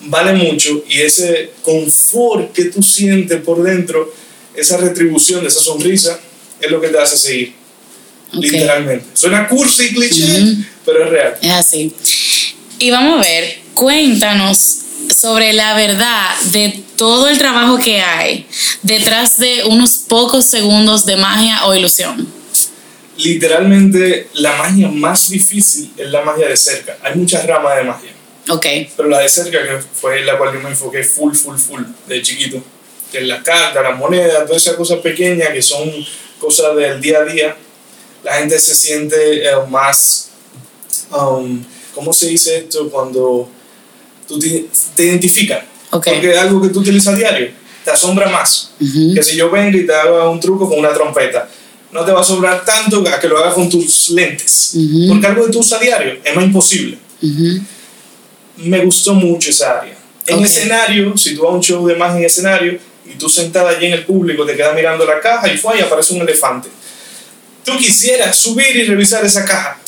vale 0.00 0.32
mucho 0.32 0.82
y 0.88 0.98
ese 0.98 1.52
confort 1.62 2.50
que 2.52 2.64
tú 2.64 2.82
sientes 2.82 3.40
por 3.42 3.62
dentro, 3.62 4.12
esa 4.56 4.78
retribución 4.78 5.42
de 5.42 5.46
esa 5.46 5.60
sonrisa, 5.60 6.18
es 6.60 6.68
lo 6.68 6.80
que 6.80 6.88
te 6.88 6.98
hace 6.98 7.16
seguir. 7.16 7.52
Literalmente. 8.32 9.06
Suena 9.12 9.46
cursi 9.46 9.84
y 9.84 9.94
cliché, 9.94 10.56
pero 10.84 11.04
es 11.04 11.10
real. 11.10 11.38
Es 11.40 11.50
así. 11.50 11.94
Y 12.82 12.90
vamos 12.90 13.18
a 13.18 13.28
ver, 13.28 13.58
cuéntanos 13.74 14.78
sobre 15.14 15.52
la 15.52 15.74
verdad 15.74 16.30
de 16.44 16.82
todo 16.96 17.28
el 17.28 17.36
trabajo 17.36 17.76
que 17.76 18.00
hay 18.00 18.46
detrás 18.82 19.36
de 19.36 19.64
unos 19.66 19.98
pocos 20.08 20.46
segundos 20.46 21.04
de 21.04 21.18
magia 21.18 21.66
o 21.66 21.74
ilusión. 21.74 22.26
Literalmente 23.18 24.28
la 24.32 24.56
magia 24.56 24.88
más 24.88 25.28
difícil 25.28 25.92
es 25.94 26.08
la 26.08 26.22
magia 26.22 26.48
de 26.48 26.56
cerca. 26.56 26.96
Hay 27.02 27.16
muchas 27.16 27.46
ramas 27.46 27.76
de 27.76 27.84
magia. 27.84 28.10
Ok. 28.48 28.66
Pero 28.96 29.10
la 29.10 29.18
de 29.18 29.28
cerca, 29.28 29.62
que 29.62 29.84
fue 29.92 30.24
la 30.24 30.38
cual 30.38 30.54
yo 30.54 30.60
me 30.60 30.70
enfoqué 30.70 31.04
full, 31.04 31.34
full, 31.34 31.58
full, 31.58 31.82
de 32.06 32.22
chiquito. 32.22 32.64
Que 33.12 33.18
es 33.18 33.24
la 33.24 33.42
carta, 33.42 33.82
la 33.82 33.90
moneda, 33.90 34.46
todas 34.46 34.62
esas 34.62 34.76
cosas 34.76 35.00
pequeñas 35.00 35.50
que 35.50 35.60
son 35.60 35.92
cosas 36.38 36.74
del 36.76 36.98
día 36.98 37.18
a 37.18 37.24
día. 37.24 37.56
La 38.24 38.36
gente 38.36 38.58
se 38.58 38.74
siente 38.74 39.44
eh, 39.46 39.52
más... 39.68 40.30
Um, 41.10 41.62
¿cómo 41.94 42.12
se 42.12 42.28
dice 42.28 42.58
esto? 42.58 42.88
Cuando 42.90 43.48
tú 44.28 44.38
te, 44.38 44.66
te 44.94 45.04
identificas. 45.06 45.64
Porque 45.90 46.30
es 46.30 46.38
algo 46.38 46.60
que 46.62 46.68
tú 46.68 46.80
utilizas 46.80 47.14
a 47.14 47.16
diario. 47.16 47.50
Te 47.84 47.90
asombra 47.90 48.28
más. 48.28 48.72
Que 48.78 49.22
si 49.22 49.36
yo 49.36 49.50
vengo 49.50 49.76
y 49.78 49.86
te 49.86 49.94
hago 49.94 50.30
un 50.30 50.38
truco 50.40 50.68
con 50.68 50.78
una 50.78 50.92
trompeta. 50.92 51.48
no 51.92 52.04
te 52.04 52.12
va 52.12 52.20
a 52.20 52.24
sobrar 52.24 52.64
tanto 52.64 53.02
a 53.08 53.18
que 53.18 53.26
lo 53.26 53.38
hagas 53.38 53.54
con 53.54 53.68
tus 53.68 54.10
lentes. 54.10 54.72
Ujú. 54.74 55.08
Porque 55.08 55.26
algo 55.26 55.46
que 55.46 55.52
tú 55.52 55.58
usas 55.58 55.80
a 55.80 55.82
diario 55.82 56.18
es 56.22 56.36
más 56.36 56.44
imposible. 56.44 56.96
Ujú. 57.20 57.60
Me 58.58 58.84
gustó 58.84 59.14
mucho 59.14 59.50
esa 59.50 59.80
área. 59.80 59.96
En 60.26 60.38
Ok. 60.38 60.44
escenario, 60.44 61.16
si 61.16 61.34
tú 61.34 61.42
vas 61.42 61.52
a 61.52 61.54
un 61.56 61.62
show 61.62 61.84
de 61.88 61.96
magia 61.96 62.18
en 62.18 62.24
escenario 62.26 62.78
y 63.04 63.14
tú 63.18 63.28
sentada 63.28 63.70
allí 63.70 63.86
en 63.86 63.94
el 63.94 64.04
público 64.04 64.46
te 64.46 64.54
quedas 64.54 64.74
mirando 64.76 65.04
la 65.04 65.18
caja 65.18 65.52
y 65.52 65.56
fue 65.56 65.78
y 65.78 65.80
aparece 65.80 66.14
un 66.14 66.20
elefante. 66.20 66.68
Tú 67.64 67.76
quisieras 67.76 68.36
subir 68.36 68.76
y 68.76 68.84
revisar 68.84 69.24
esa 69.24 69.44
caja, 69.44 69.80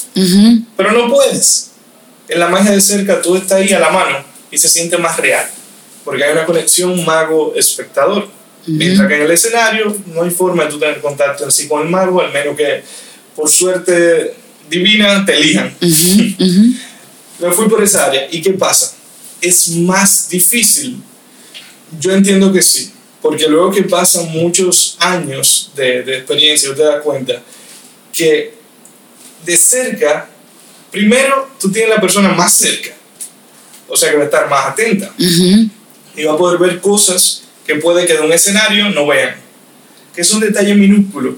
pero 0.77 0.93
no 0.93 1.09
puedes. 1.09 1.72
En 2.29 2.39
la 2.39 2.49
magia 2.49 2.73
de 2.73 2.81
cerca 2.81 3.21
tú 3.21 3.37
estás 3.37 3.59
ahí 3.59 3.73
a 3.73 3.81
la 3.81 3.91
mano 3.91 4.25
y 4.51 4.59
se 4.59 4.69
siente 4.69 4.97
más 4.97 5.17
real, 5.19 5.47
porque 6.05 6.25
hay 6.25 6.33
una 6.33 6.47
conexión 6.47 7.05
mago-espectador. 7.05 8.29
Mientras 8.67 9.09
que 9.09 9.17
en 9.17 9.23
el 9.23 9.31
escenario 9.31 9.97
no 10.07 10.23
hay 10.23 10.31
forma 10.31 10.65
de 10.65 10.71
tú 10.71 10.79
tener 10.79 11.01
contacto 11.01 11.45
en 11.45 11.51
sí 11.51 11.67
con 11.67 11.83
el 11.83 11.89
mago, 11.89 12.21
al 12.21 12.33
menos 12.33 12.57
que 12.57 12.83
por 13.35 13.49
suerte 13.49 14.35
divina 14.69 15.25
te 15.25 15.35
elijan. 15.35 15.75
Ujú. 15.81 16.75
Me 17.49 17.51
fui 17.51 17.69
por 17.69 17.83
esa 17.83 18.07
área. 18.07 18.29
¿Y 18.31 18.41
qué 18.41 18.53
pasa? 18.53 18.95
Es 19.41 19.71
más 19.71 20.29
difícil. 20.29 21.03
Yo 21.99 22.13
entiendo 22.13 22.53
que 22.53 22.63
sí, 22.63 22.93
porque 23.21 23.49
luego 23.49 23.73
que 23.73 23.83
pasan 23.83 24.31
muchos 24.31 24.97
años 25.01 25.73
de, 25.75 26.03
de 26.05 26.19
experiencia, 26.19 26.73
te 26.75 26.83
das 26.83 27.03
cuenta 27.03 27.43
que 28.13 28.55
de 29.45 29.57
cerca, 29.57 30.31
primero 30.93 31.49
tú 31.59 31.73
tienes 31.73 31.91
la 31.91 32.01
persona 32.01 32.29
más 32.29 32.55
cerca, 32.55 32.91
o 33.89 33.97
sea 33.97 34.11
que 34.11 34.17
va 34.17 34.23
a 34.23 34.27
estar 34.27 34.49
más 34.49 34.67
atenta 34.67 35.11
y 35.19 36.25
va 36.25 36.35
a 36.35 36.37
poder 36.37 36.61
ver 36.61 36.81
cosas 36.81 37.43
que 37.67 37.77
puede 37.77 38.07
que 38.07 38.15
de 38.15 38.21
un 38.21 38.33
escenario 38.33 38.91
no 38.91 39.07
vean, 39.07 39.35
que 40.15 40.23
son 40.23 40.39
detalles 40.41 40.77
minúsculos. 40.77 41.35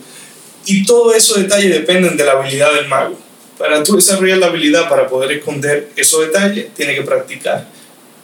Y 0.66 0.84
todos 0.84 1.14
esos 1.14 1.38
detalles 1.38 1.70
dependen 1.73 2.16
de 2.16 2.25
la 2.25 2.32
habilidad 2.32 2.73
del 2.75 2.88
mago. 2.88 3.18
Para 3.58 3.82
tú 3.82 3.96
desarrollar 3.96 4.38
la 4.38 4.46
habilidad 4.46 4.88
para 4.88 5.06
poder 5.06 5.32
esconder 5.32 5.90
esos 5.94 6.23
detalles, 6.23 6.75
tienes 6.75 6.96
que 6.96 7.02
practicar 7.02 7.68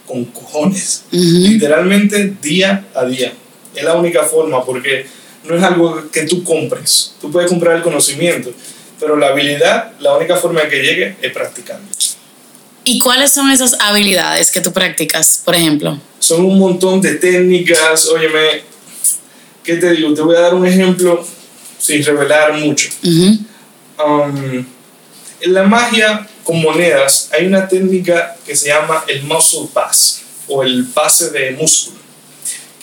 con 0.06 0.24
cojones, 0.24 1.04
literalmente 1.12 2.34
día 2.42 2.86
a 2.94 3.04
día. 3.04 3.32
Es 3.74 3.84
la 3.84 3.94
única 3.94 4.24
forma 4.24 4.64
porque 4.64 5.06
no 5.44 5.54
es 5.54 5.62
algo 5.62 6.10
que 6.10 6.22
tú 6.22 6.42
compres. 6.42 7.14
Tú 7.20 7.30
puedes 7.30 7.48
comprar 7.48 7.76
el 7.76 7.82
conocimiento, 7.82 8.52
pero 9.00 9.16
la 9.16 9.28
habilidad, 9.28 9.92
la 9.98 10.16
única 10.16 10.36
forma 10.36 10.60
de 10.62 10.68
que 10.68 10.82
llegue 10.82 11.16
es 11.22 11.32
practicando. 11.32 11.88
¿Y 12.84 12.98
cuáles 13.00 13.32
son 13.32 13.50
esas 13.50 13.76
habilidades 13.80 14.50
que 14.50 14.60
tú 14.60 14.72
practicas, 14.72 15.42
por 15.44 15.54
ejemplo? 15.54 15.98
son 16.20 16.44
un 16.44 16.58
montón 16.58 17.00
de 17.00 17.14
técnicas. 17.14 18.06
Óyeme, 18.06 18.62
¿qué 19.64 19.76
te 19.76 19.90
digo? 19.92 20.14
Te 20.14 20.20
voy 20.20 20.36
a 20.36 20.40
dar 20.40 20.54
un 20.54 20.66
ejemplo 20.66 21.26
sin 21.78 22.04
revelar 22.04 22.52
mucho. 22.52 22.88
Um, 23.02 24.64
en 25.40 25.54
la 25.54 25.64
magia 25.64 26.28
con 26.44 26.60
monedas 26.62 27.30
hay 27.32 27.46
una 27.46 27.66
técnica 27.66 28.36
que 28.46 28.54
se 28.54 28.68
llama 28.68 29.04
el 29.08 29.22
muscle 29.24 29.68
pass 29.72 30.22
o 30.46 30.62
el 30.62 30.86
pase 30.86 31.30
de 31.30 31.52
músculo, 31.52 31.98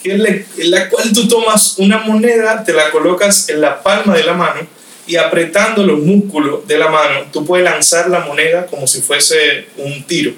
que 0.02 0.14
es 0.14 0.20
la, 0.20 0.30
en 0.30 0.72
la 0.72 0.90
cual 0.90 1.12
tú 1.14 1.28
tomas 1.28 1.78
una 1.78 2.00
moneda, 2.00 2.64
te 2.64 2.74
la 2.74 2.92
colocas 2.92 3.50
en 3.50 3.62
la 3.62 3.82
palma 3.82 4.16
de 4.16 4.24
la 4.24 4.34
mano 4.34 4.77
y 5.08 5.16
apretando 5.16 5.84
los 5.84 6.00
músculos 6.00 6.68
de 6.68 6.78
la 6.78 6.90
mano, 6.90 7.28
tú 7.32 7.46
puedes 7.46 7.64
lanzar 7.64 8.10
la 8.10 8.20
moneda 8.20 8.66
como 8.68 8.86
si 8.86 9.02
fuese 9.02 9.68
un 9.78 10.04
tiro. 10.04 10.34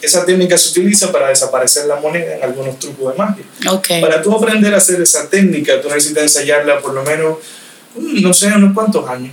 Esa 0.00 0.24
técnica 0.24 0.56
se 0.56 0.70
utiliza 0.70 1.12
para 1.12 1.28
desaparecer 1.28 1.86
la 1.86 1.96
moneda 1.96 2.36
en 2.36 2.42
algunos 2.42 2.78
trucos 2.78 3.12
de 3.12 3.18
magia. 3.18 3.44
Para 4.00 4.22
tú 4.22 4.34
aprender 4.34 4.72
a 4.72 4.78
hacer 4.78 5.00
esa 5.00 5.28
técnica, 5.28 5.80
tú 5.80 5.88
necesitas 5.88 6.22
ensayarla 6.22 6.80
por 6.80 6.94
lo 6.94 7.02
menos, 7.02 7.38
mm, 7.94 8.22
no 8.22 8.32
sé, 8.32 8.46
unos 8.48 8.72
cuantos 8.74 9.08
años, 9.08 9.32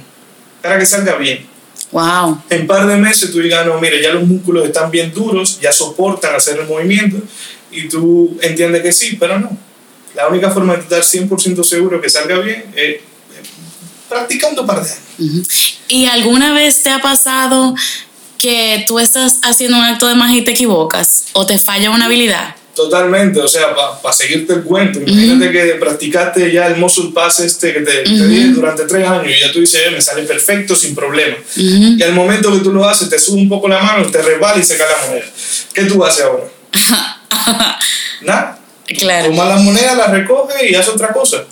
para 0.62 0.78
que 0.78 0.86
salga 0.86 1.16
bien. 1.16 1.46
Wow. 1.92 2.42
En 2.50 2.62
un 2.62 2.68
par 2.68 2.88
de 2.88 2.98
meses 2.98 3.32
tú 3.32 3.40
digas, 3.40 3.66
no, 3.66 3.80
mire, 3.80 4.02
ya 4.02 4.14
los 4.14 4.24
músculos 4.24 4.66
están 4.66 4.92
bien 4.92 5.14
duros, 5.14 5.60
ya 5.62 5.72
soportan 5.72 6.36
hacer 6.36 6.60
el 6.60 6.68
movimiento, 6.68 7.18
y 7.72 7.88
tú 7.88 8.38
entiendes 8.42 8.82
que 8.82 8.92
sí, 8.92 9.16
pero 9.20 9.40
no. 9.40 9.58
La 10.16 10.28
única 10.28 10.50
forma 10.52 10.76
de 10.76 10.82
estar 10.82 11.02
100% 11.02 11.64
seguro 11.64 12.02
que 12.02 12.10
salga 12.10 12.40
bien 12.40 12.66
es 12.76 12.98
practicando 14.14 14.62
un 14.62 14.68
par 14.68 14.84
de 14.84 14.90
años. 14.92 15.48
¿Y 15.88 16.06
alguna 16.06 16.54
vez 16.54 16.82
te 16.84 16.90
ha 16.90 17.00
pasado 17.00 17.76
que 18.38 18.84
tú 18.88 19.00
estás 19.00 19.40
haciendo 19.44 19.78
un 19.78 19.84
acto 19.84 20.08
de 20.08 20.16
magia 20.16 20.40
y 20.40 20.44
te 20.44 20.52
equivocas 20.52 21.26
o 21.34 21.46
te 21.46 21.58
falla 21.60 21.90
una 21.92 22.06
habilidad? 22.06 22.56
Totalmente, 22.76 23.40
o 23.40 23.48
sea, 23.48 23.68
para 24.02 24.14
seguirte 24.14 24.54
el 24.54 24.64
cuento, 24.64 25.00
imagínate 25.00 25.52
que 25.52 25.76
practicaste 25.76 26.52
ya 26.52 26.66
el 26.66 26.78
muscle 26.78 27.12
pass 27.14 27.40
este 27.42 27.72
que 27.72 27.82
te, 27.82 27.98
te 28.02 28.10
Ujú. 28.12 28.24
di 28.26 28.44
durante 28.48 28.86
tres 28.86 29.08
años 29.08 29.28
y 29.28 29.40
ya 29.40 29.52
tú 29.52 29.60
dices, 29.60 29.82
eh, 29.86 29.92
me 29.92 30.02
sale 30.02 30.24
perfecto, 30.24 30.76
sin 30.76 30.96
problema. 30.96 31.36
Ujú. 31.38 31.98
Y 32.00 32.02
al 32.02 32.14
momento 32.14 32.52
que 32.52 32.60
tú 32.60 32.74
lo 32.74 32.90
haces, 32.90 33.10
te 33.10 33.20
sube 33.20 33.40
un 33.42 33.48
poco 33.48 33.68
la 33.68 33.80
mano, 33.80 34.10
te 34.10 34.20
resbala 34.24 34.58
y 34.60 34.64
se 34.64 34.76
cae 34.76 34.88
la 34.90 35.08
moneda. 35.08 35.26
¿Qué 35.72 35.84
tú 35.84 36.04
haces 36.04 36.24
ahora? 36.26 36.46
Nada. 38.22 38.60
Claro. 38.98 39.28
Toma 39.28 39.46
la 39.46 39.58
moneda, 39.58 39.96
la 39.96 40.08
recoge 40.08 40.70
y 40.72 40.76
hace 40.76 40.90
otra 40.90 41.14
cosa. 41.14 41.46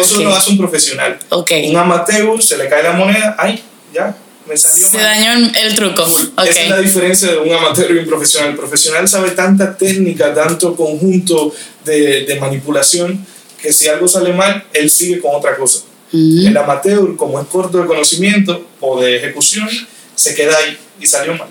Eso 0.00 0.16
Ok. 0.18 0.24
lo 0.24 0.34
hace 0.34 0.50
un 0.50 0.58
profesional. 0.58 1.18
Ok. 1.30 1.50
Un 1.68 1.76
amateur 1.76 2.42
se 2.42 2.56
le 2.58 2.68
cae 2.68 2.82
la 2.82 2.92
moneda, 2.92 3.36
ay, 3.38 3.62
ya, 3.92 4.16
me 4.46 4.56
salió 4.56 4.88
Se 4.88 4.96
mal. 4.96 5.06
dañó 5.06 5.50
el, 5.62 5.74
truco. 5.74 6.02
Esa 6.44 6.62
es 6.62 6.70
la 6.70 6.78
diferencia 6.80 7.30
de 7.30 7.38
un 7.38 7.52
amateur 7.52 7.90
y 7.94 7.98
un 7.98 8.06
profesional. 8.06 8.50
El 8.50 8.56
profesional 8.56 9.08
sabe 9.08 9.30
tanta 9.30 9.76
técnica, 9.76 10.34
tanto 10.34 10.74
conjunto 10.76 11.54
de, 11.84 12.24
de 12.24 12.40
manipulación, 12.40 13.24
que 13.60 13.72
si 13.72 13.88
algo 13.88 14.06
sale 14.08 14.32
mal, 14.32 14.64
él 14.72 14.90
sigue 14.90 15.20
con 15.20 15.34
otra 15.34 15.56
cosa. 15.56 15.80
Ujú. 16.12 16.46
El 16.46 16.56
amateur, 16.56 17.16
como 17.16 17.40
es 17.40 17.46
corto 17.48 17.78
de 17.78 17.86
conocimiento 17.86 18.66
o 18.80 19.00
de 19.00 19.16
ejecución, 19.16 19.68
se 20.14 20.34
queda 20.34 20.56
ahí 20.58 20.76
y 21.00 21.06
salió 21.06 21.34
mal. 21.34 21.48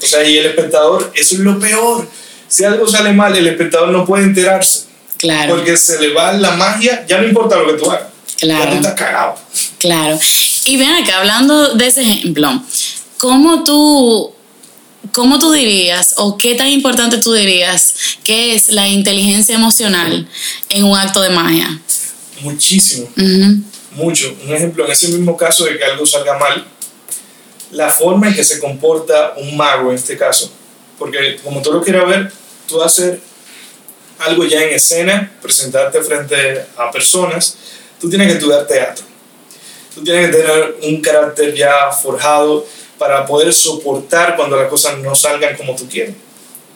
O 0.00 0.06
sea, 0.06 0.22
y 0.24 0.38
el 0.38 0.46
espectador, 0.46 1.10
eso 1.14 1.34
es 1.34 1.40
lo 1.40 1.58
peor. 1.58 2.06
Si 2.46 2.64
algo 2.64 2.86
sale 2.88 3.12
mal, 3.12 3.36
el 3.36 3.46
espectador 3.46 3.88
no 3.90 4.06
puede 4.06 4.24
enterarse. 4.24 4.84
Claro. 5.18 5.56
Porque 5.56 5.76
se 5.76 6.00
le 6.00 6.12
va 6.14 6.32
la 6.32 6.52
magia, 6.52 7.04
ya 7.06 7.18
no 7.20 7.26
importa 7.28 7.56
lo 7.56 7.66
que 7.66 7.74
tú 7.74 7.90
hagas. 7.90 8.08
Ya 8.40 8.46
Claro. 8.48 8.70
tú 8.70 8.76
estás 8.76 8.94
cagado. 8.94 9.34
Claro. 9.78 10.18
Y 10.64 10.76
ven 10.76 10.90
acá, 10.90 11.18
hablando 11.18 11.74
de 11.74 11.86
ese 11.86 12.02
ejemplo, 12.02 12.62
¿cómo 13.18 13.64
tú, 13.64 14.32
cómo 15.12 15.38
tú 15.38 15.50
dirías 15.52 16.14
o 16.18 16.38
qué 16.38 16.54
tan 16.54 16.68
importante 16.68 17.18
tú 17.18 17.32
dirías 17.32 17.94
que 18.22 18.54
es 18.54 18.68
la 18.70 18.86
inteligencia 18.86 19.54
emocional 19.56 20.28
en 20.68 20.84
un 20.84 20.96
acto 20.96 21.20
de 21.20 21.30
magia? 21.30 21.80
Muchísimo. 22.40 23.08
Ujú. 23.16 23.62
mucho. 23.92 24.32
Un 24.46 24.54
ejemplo, 24.54 24.84
en 24.86 24.92
ese 24.92 25.08
mismo 25.08 25.36
caso 25.36 25.64
de 25.64 25.76
que 25.76 25.84
algo 25.84 26.06
salga 26.06 26.38
mal, 26.38 26.64
la 27.72 27.90
forma 27.90 28.28
en 28.28 28.34
que 28.34 28.44
se 28.44 28.60
comporta 28.60 29.32
un 29.36 29.56
mago 29.56 29.90
en 29.90 29.96
este 29.96 30.16
caso. 30.16 30.52
Porque 30.98 31.36
como 31.42 31.60
tú 31.62 31.72
lo 31.72 31.82
quieras 31.82 32.06
ver, 32.06 32.32
tú 32.68 32.80
hacer 32.80 33.20
algo 34.18 34.44
ya 34.44 34.62
en 34.62 34.74
escena, 34.74 35.32
presentarte 35.40 36.00
frente 36.02 36.64
a 36.76 36.90
personas, 36.90 37.56
tú 38.00 38.08
tienes 38.08 38.28
que 38.28 38.34
estudiar 38.34 38.66
teatro. 38.66 39.04
Tú 39.94 40.04
tienes 40.04 40.26
que 40.30 40.36
tener 40.36 40.76
un 40.82 41.00
carácter 41.00 41.54
ya 41.54 41.90
forjado 41.90 42.66
para 42.98 43.24
poder 43.26 43.52
soportar 43.52 44.36
cuando 44.36 44.56
las 44.56 44.68
cosas 44.68 44.98
no 44.98 45.14
salgan 45.14 45.56
como 45.56 45.74
tú 45.74 45.88
quieres. 45.88 46.14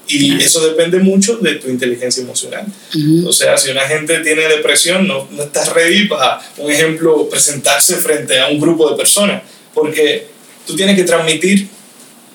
Y 0.08 0.30
Claro. 0.30 0.44
eso 0.44 0.66
depende 0.68 0.98
mucho 0.98 1.36
de 1.36 1.54
tu 1.56 1.68
inteligencia 1.68 2.22
emocional. 2.22 2.66
Ujú. 2.94 3.28
O 3.28 3.32
sea, 3.32 3.56
si 3.56 3.70
una 3.70 3.82
gente 3.82 4.18
tiene 4.20 4.42
depresión, 4.48 5.06
no, 5.06 5.28
no 5.30 5.44
estás 5.44 5.72
ready 5.72 6.08
para, 6.08 6.40
un 6.58 6.70
ejemplo, 6.70 7.28
presentarse 7.28 7.96
frente 7.96 8.38
a 8.38 8.48
un 8.48 8.58
grupo 8.60 8.90
de 8.90 8.96
personas, 8.96 9.42
porque 9.72 10.26
tú 10.66 10.74
tienes 10.74 10.96
que 10.96 11.04
transmitir 11.04 11.68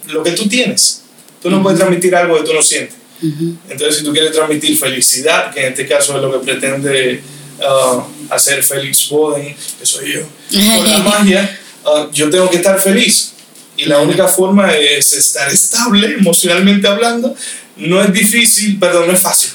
lo 0.08 0.24
que 0.24 0.32
tú 0.32 0.48
tienes. 0.48 1.04
Tú 1.42 1.50
no 1.50 1.62
puedes 1.62 1.78
transmitir 1.78 2.16
algo 2.16 2.38
que 2.38 2.44
tú 2.44 2.54
no 2.54 2.62
sientes. 2.62 2.96
Ujú. 3.22 3.58
Entonces, 3.70 3.98
si 3.98 4.04
tú 4.04 4.12
quieres 4.14 4.32
transmitir 4.32 4.78
felicidad, 4.78 5.54
que 5.54 5.62
en 5.62 5.74
este 5.74 5.88
caso 5.88 6.16
es 6.16 6.22
lo 6.22 6.32
que 6.32 6.46
pretende 6.46 7.22
ah, 7.64 8.06
hacer 8.30 8.64
Félix 8.64 9.10
Boden, 9.10 9.56
que 9.80 9.86
soy 9.86 10.14
yo, 10.14 10.22
con 10.22 10.90
la 10.90 10.98
magia, 11.20 11.60
ah, 11.86 12.08
yo 12.14 12.30
tengo 12.30 12.50
que 12.50 12.58
estar 12.58 12.80
feliz. 12.80 13.34
Y 13.76 13.86
la 13.86 14.00
única 14.00 14.28
forma 14.28 14.74
es 14.76 15.14
estar 15.14 15.48
estable 15.52 16.16
emocionalmente 16.16 16.88
hablando. 16.88 17.36
No 17.76 18.02
es 18.02 18.12
difícil, 18.12 18.80
perdón, 18.80 19.08
no 19.08 19.14
es 19.14 19.20
fácil. 19.20 19.52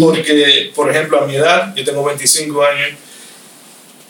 Porque, 0.00 0.72
por 0.74 0.90
ejemplo, 0.90 1.22
a 1.22 1.26
mi 1.26 1.36
edad, 1.36 1.74
yo 1.76 1.84
tengo 1.84 2.02
25 2.02 2.64
años, 2.64 2.88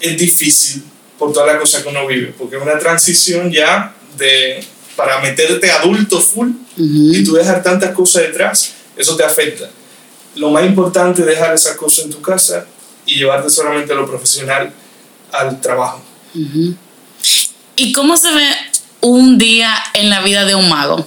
es 0.01 0.17
difícil 0.17 0.83
por 1.19 1.33
todas 1.33 1.49
las 1.49 1.61
cosas 1.61 1.83
que 1.83 1.89
uno 1.89 2.07
vive. 2.07 2.33
Porque 2.39 2.57
es 2.57 2.63
una 2.63 2.79
transición 2.79 3.51
ya 3.51 3.95
de, 4.17 4.65
para 4.97 5.21
meterte 5.21 5.71
adulto 5.71 6.21
full 6.21 6.49
Ujú. 6.77 7.15
y 7.15 7.25
tú 7.25 7.35
dejar 7.35 7.63
tantas 7.63 7.93
cosas 7.93 8.23
detrás, 8.23 8.73
eso 8.99 9.17
te 9.17 9.25
afecta. 9.25 9.71
Lo 10.35 10.51
más 10.51 10.65
importante 10.67 11.23
es 11.23 11.27
dejar 11.27 11.55
esas 11.55 11.77
cosas 11.77 12.05
en 12.05 12.11
tu 12.11 12.21
casa 12.21 12.67
y 13.07 13.17
llevarte 13.17 13.49
solamente 13.49 13.95
lo 13.95 14.07
profesional 14.07 14.71
al 15.33 15.61
trabajo. 15.61 16.03
¿Y 17.77 17.93
cómo 17.93 18.17
se 18.17 18.33
ve 18.35 18.49
un 19.01 19.39
día 19.39 19.75
en 19.95 20.11
la 20.11 20.21
vida 20.21 20.45
de 20.45 20.55
un 20.55 20.69
mago? 20.69 21.07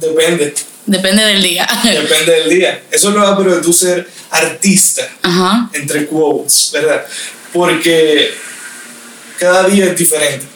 Depende, 0.00 0.54
Depende 0.86 1.22
del 1.24 1.42
día. 1.42 1.68
depende 1.84 2.32
del 2.32 2.50
día. 2.50 2.82
Eso 2.90 3.10
es 3.10 3.14
lo 3.14 3.20
va 3.22 3.36
pero 3.36 3.54
de 3.54 3.62
tú 3.62 3.72
ser 3.72 4.08
artista, 4.30 5.08
Ajá. 5.22 5.70
entre 5.74 6.06
quotes, 6.06 6.70
¿verdad? 6.72 7.04
Porque 7.52 8.32
cada 9.38 9.64
día 9.68 9.86
es 9.86 9.96
diferente. 9.96 10.46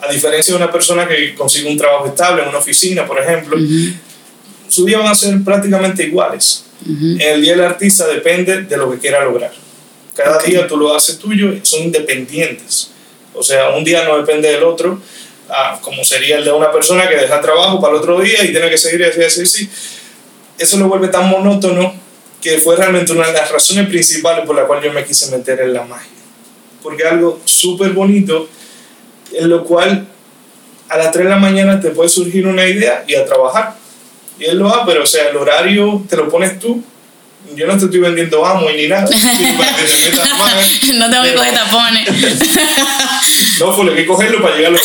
A 0.00 0.10
diferencia 0.12 0.54
de 0.54 0.62
una 0.62 0.70
persona 0.72 1.06
que 1.06 1.34
consigue 1.34 1.68
un 1.68 1.76
trabajo 1.76 2.06
estable 2.06 2.42
en 2.42 2.48
una 2.48 2.58
oficina, 2.58 3.06
por 3.06 3.18
ejemplo, 3.20 3.56
su 4.70 4.84
día 4.86 4.98
van 4.98 5.08
a 5.08 5.14
ser 5.14 5.42
prácticamente 5.42 6.04
iguales. 6.04 6.64
El 7.18 7.42
día 7.42 7.52
del 7.52 7.64
artista 7.64 8.06
depende 8.06 8.62
de 8.62 8.76
lo 8.76 8.90
que 8.90 8.98
quiera 8.98 9.22
lograr. 9.24 9.52
Cada 10.14 10.42
día 10.42 10.66
tú 10.66 10.76
lo 10.76 10.94
haces 10.94 11.18
tuyo, 11.18 11.52
son 11.62 11.82
independientes. 11.82 12.90
O 13.34 13.42
sea, 13.42 13.70
un 13.70 13.84
día 13.84 14.04
no 14.04 14.16
depende 14.16 14.50
del 14.50 14.62
otro, 14.62 15.00
ah, 15.48 15.78
como 15.82 16.04
sería 16.04 16.38
el 16.38 16.44
de 16.44 16.52
una 16.52 16.72
persona 16.72 17.08
que 17.08 17.16
deja 17.16 17.40
trabajo 17.40 17.80
para 17.80 17.94
el 17.94 18.00
otro 18.00 18.20
día 18.20 18.44
y 18.44 18.50
tiene 18.50 18.70
que 18.70 18.78
seguir 18.78 19.04
así, 19.04 19.22
así, 19.22 19.42
así. 19.42 19.70
Eso 20.58 20.78
lo 20.78 20.88
vuelve 20.88 21.08
tan 21.08 21.28
monótono 21.28 21.94
que 22.40 22.58
fue 22.58 22.76
realmente 22.76 23.12
una 23.12 23.26
de 23.26 23.32
las 23.32 23.50
razones 23.50 23.88
principales 23.88 24.46
por 24.46 24.56
la 24.56 24.66
cual 24.66 24.82
yo 24.82 24.92
me 24.92 25.04
quise 25.04 25.36
meter 25.36 25.60
en 25.60 25.74
la 25.74 25.84
magia. 25.84 26.10
Porque 26.82 27.04
algo 27.04 27.40
súper 27.44 27.90
bonito, 27.90 28.48
en 29.32 29.48
lo 29.48 29.64
cual 29.64 30.06
a 30.88 30.96
las 30.96 31.12
3 31.12 31.24
de 31.24 31.30
la 31.30 31.36
mañana 31.36 31.80
te 31.80 31.90
puede 31.90 32.08
surgir 32.08 32.46
una 32.46 32.66
idea 32.66 33.04
y 33.06 33.14
a 33.14 33.24
trabajar. 33.24 33.79
Y 34.40 34.46
él 34.46 34.58
lo 34.58 34.64
va, 34.64 34.84
pero 34.86 35.02
o 35.02 35.06
sea, 35.06 35.28
el 35.28 35.36
horario 35.36 36.04
te 36.08 36.16
lo 36.16 36.28
pones 36.28 36.58
tú. 36.58 36.82
Yo 37.54 37.66
no 37.66 37.76
te 37.76 37.84
estoy 37.86 38.00
vendiendo 38.00 38.44
amo 38.44 38.70
y 38.70 38.76
ni 38.76 38.88
nada. 38.88 39.02
no 40.94 41.10
tengo 41.10 41.22
que 41.24 41.34
coger 41.34 41.54
tapones. 41.54 42.08
no, 43.60 43.76
pues 43.76 43.88
hay 43.88 43.96
que 43.96 44.06
cogerlo 44.06 44.42
para 44.42 44.56
llegar 44.56 44.70
a 44.70 44.74
los 44.74 44.82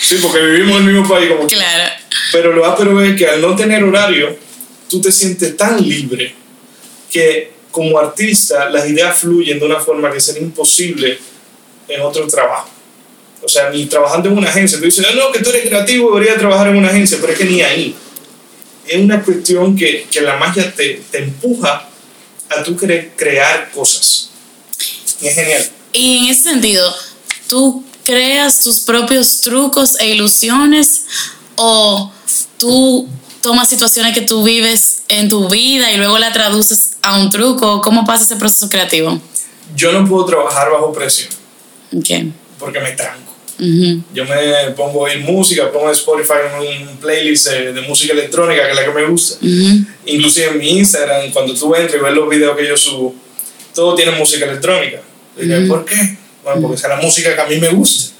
Sí, 0.00 0.18
porque 0.20 0.40
vivimos 0.40 0.80
en 0.80 0.88
el 0.88 0.92
mismo 0.94 1.08
país 1.08 1.30
como 1.30 1.46
Claro. 1.46 1.92
Pero 2.32 2.52
lo 2.52 2.76
pero 2.76 3.02
es 3.02 3.16
que 3.16 3.26
al 3.26 3.40
no 3.40 3.54
tener 3.54 3.84
horario, 3.84 4.36
tú 4.88 5.00
te 5.00 5.12
sientes 5.12 5.56
tan 5.56 5.80
libre 5.82 6.34
que 7.10 7.52
como 7.70 7.98
artista 7.98 8.68
las 8.68 8.88
ideas 8.88 9.18
fluyen 9.18 9.58
de 9.58 9.66
una 9.66 9.80
forma 9.80 10.10
que 10.10 10.20
sería 10.20 10.42
imposible 10.42 11.18
en 11.88 12.00
otro 12.00 12.26
trabajo. 12.26 12.68
O 13.42 13.48
sea, 13.48 13.70
ni 13.70 13.86
trabajando 13.86 14.28
en 14.28 14.38
una 14.38 14.48
agencia. 14.48 14.78
Tú 14.78 14.84
dices, 14.84 15.04
ah, 15.08 15.14
no, 15.14 15.32
que 15.32 15.40
tú 15.40 15.50
eres 15.50 15.68
creativo, 15.68 16.12
deberías 16.14 16.38
trabajar 16.38 16.68
en 16.68 16.76
una 16.76 16.88
agencia, 16.88 17.18
pero 17.20 17.32
es 17.32 17.38
que 17.38 17.44
ni 17.44 17.60
ahí. 17.60 17.94
Es 18.86 19.02
una 19.02 19.22
cuestión 19.22 19.76
que, 19.76 20.06
que 20.10 20.20
la 20.20 20.36
magia 20.36 20.72
te, 20.74 21.02
te 21.10 21.18
empuja 21.18 21.88
a 22.48 22.62
tú 22.62 22.76
querer 22.76 23.12
crear 23.16 23.70
cosas. 23.70 24.30
Y 25.20 25.28
es 25.28 25.34
genial. 25.34 25.70
Y 25.92 26.18
en 26.18 26.24
ese 26.30 26.42
sentido, 26.50 26.94
¿tú 27.48 27.84
creas 28.04 28.62
tus 28.62 28.80
propios 28.80 29.40
trucos 29.40 29.98
e 30.00 30.08
ilusiones 30.08 31.04
o 31.56 32.12
tú 32.58 33.08
tomas 33.40 33.68
situaciones 33.68 34.14
que 34.14 34.22
tú 34.22 34.42
vives 34.42 35.02
en 35.08 35.28
tu 35.28 35.48
vida 35.48 35.92
y 35.92 35.96
luego 35.96 36.18
la 36.18 36.32
traduces 36.32 36.96
a 37.02 37.18
un 37.18 37.30
truco? 37.30 37.80
¿Cómo 37.80 38.04
pasa 38.04 38.24
ese 38.24 38.36
proceso 38.36 38.68
creativo? 38.68 39.20
Yo 39.76 39.92
no 39.92 40.06
puedo 40.08 40.24
trabajar 40.26 40.70
bajo 40.70 40.92
presión. 40.92 41.30
Okay. 41.96 42.32
Porque 42.58 42.80
me 42.80 42.92
tranco. 42.92 43.31
Yo 44.12 44.24
me 44.24 44.72
pongo 44.76 45.06
a 45.06 45.10
oír 45.10 45.20
música, 45.20 45.70
pongo 45.70 45.90
Spotify 45.90 46.34
en 46.50 46.88
un 46.88 46.96
playlist 46.96 47.48
de, 47.48 47.80
música 47.82 48.12
electrónica, 48.12 48.64
que 48.64 48.70
es 48.70 48.76
la 48.76 48.84
que 48.84 48.90
me 48.90 49.04
gusta. 49.04 49.38
Inclusive 50.06 50.48
en 50.48 50.58
mi 50.58 50.78
Instagram, 50.78 51.30
cuando 51.32 51.54
tú 51.54 51.74
entras 51.74 51.94
y 51.94 52.04
ves 52.04 52.12
los 52.12 52.28
videos 52.28 52.56
que 52.56 52.66
yo 52.66 52.76
subo, 52.76 53.14
todo 53.74 53.94
tiene 53.94 54.12
música 54.12 54.46
electrónica. 54.46 55.00
¿Por 55.68 55.84
qué? 55.84 56.16
Bueno, 56.42 56.60
porque 56.60 56.76
es 56.76 56.88
la 56.88 56.96
música 56.96 57.34
que 57.34 57.40
a 57.40 57.46
mí 57.46 57.56
me 57.58 57.68
gusta. 57.68 58.14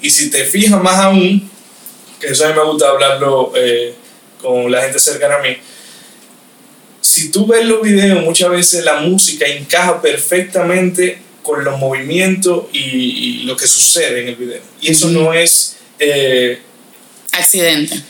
Y 0.00 0.10
si 0.10 0.30
te 0.30 0.44
fijas 0.44 0.80
más 0.80 0.96
aún, 0.98 1.50
que 2.20 2.28
eso 2.28 2.44
a 2.44 2.48
mí 2.48 2.54
me 2.54 2.64
gusta 2.64 2.88
hablarlo 2.88 3.52
eh, 3.56 3.94
con 4.40 4.70
la 4.70 4.82
gente 4.82 5.00
cercana 5.00 5.36
a 5.36 5.42
mí, 5.42 5.56
si 7.00 7.30
tú 7.30 7.46
ves 7.46 7.64
los 7.64 7.82
videos, 7.82 8.22
muchas 8.22 8.50
veces 8.50 8.84
la 8.84 9.00
música 9.00 9.46
encaja 9.46 10.00
perfectamente 10.00 11.18
con 11.46 11.64
los 11.64 11.78
movimientos 11.78 12.64
y, 12.72 13.44
lo 13.44 13.56
que 13.56 13.68
sucede 13.68 14.22
en 14.22 14.28
el 14.28 14.34
video. 14.34 14.60
Y 14.80 14.90
eso 14.90 15.08
no 15.08 15.32
es... 15.32 15.76
Eh, 15.98 16.60
Accidente, 17.30 18.02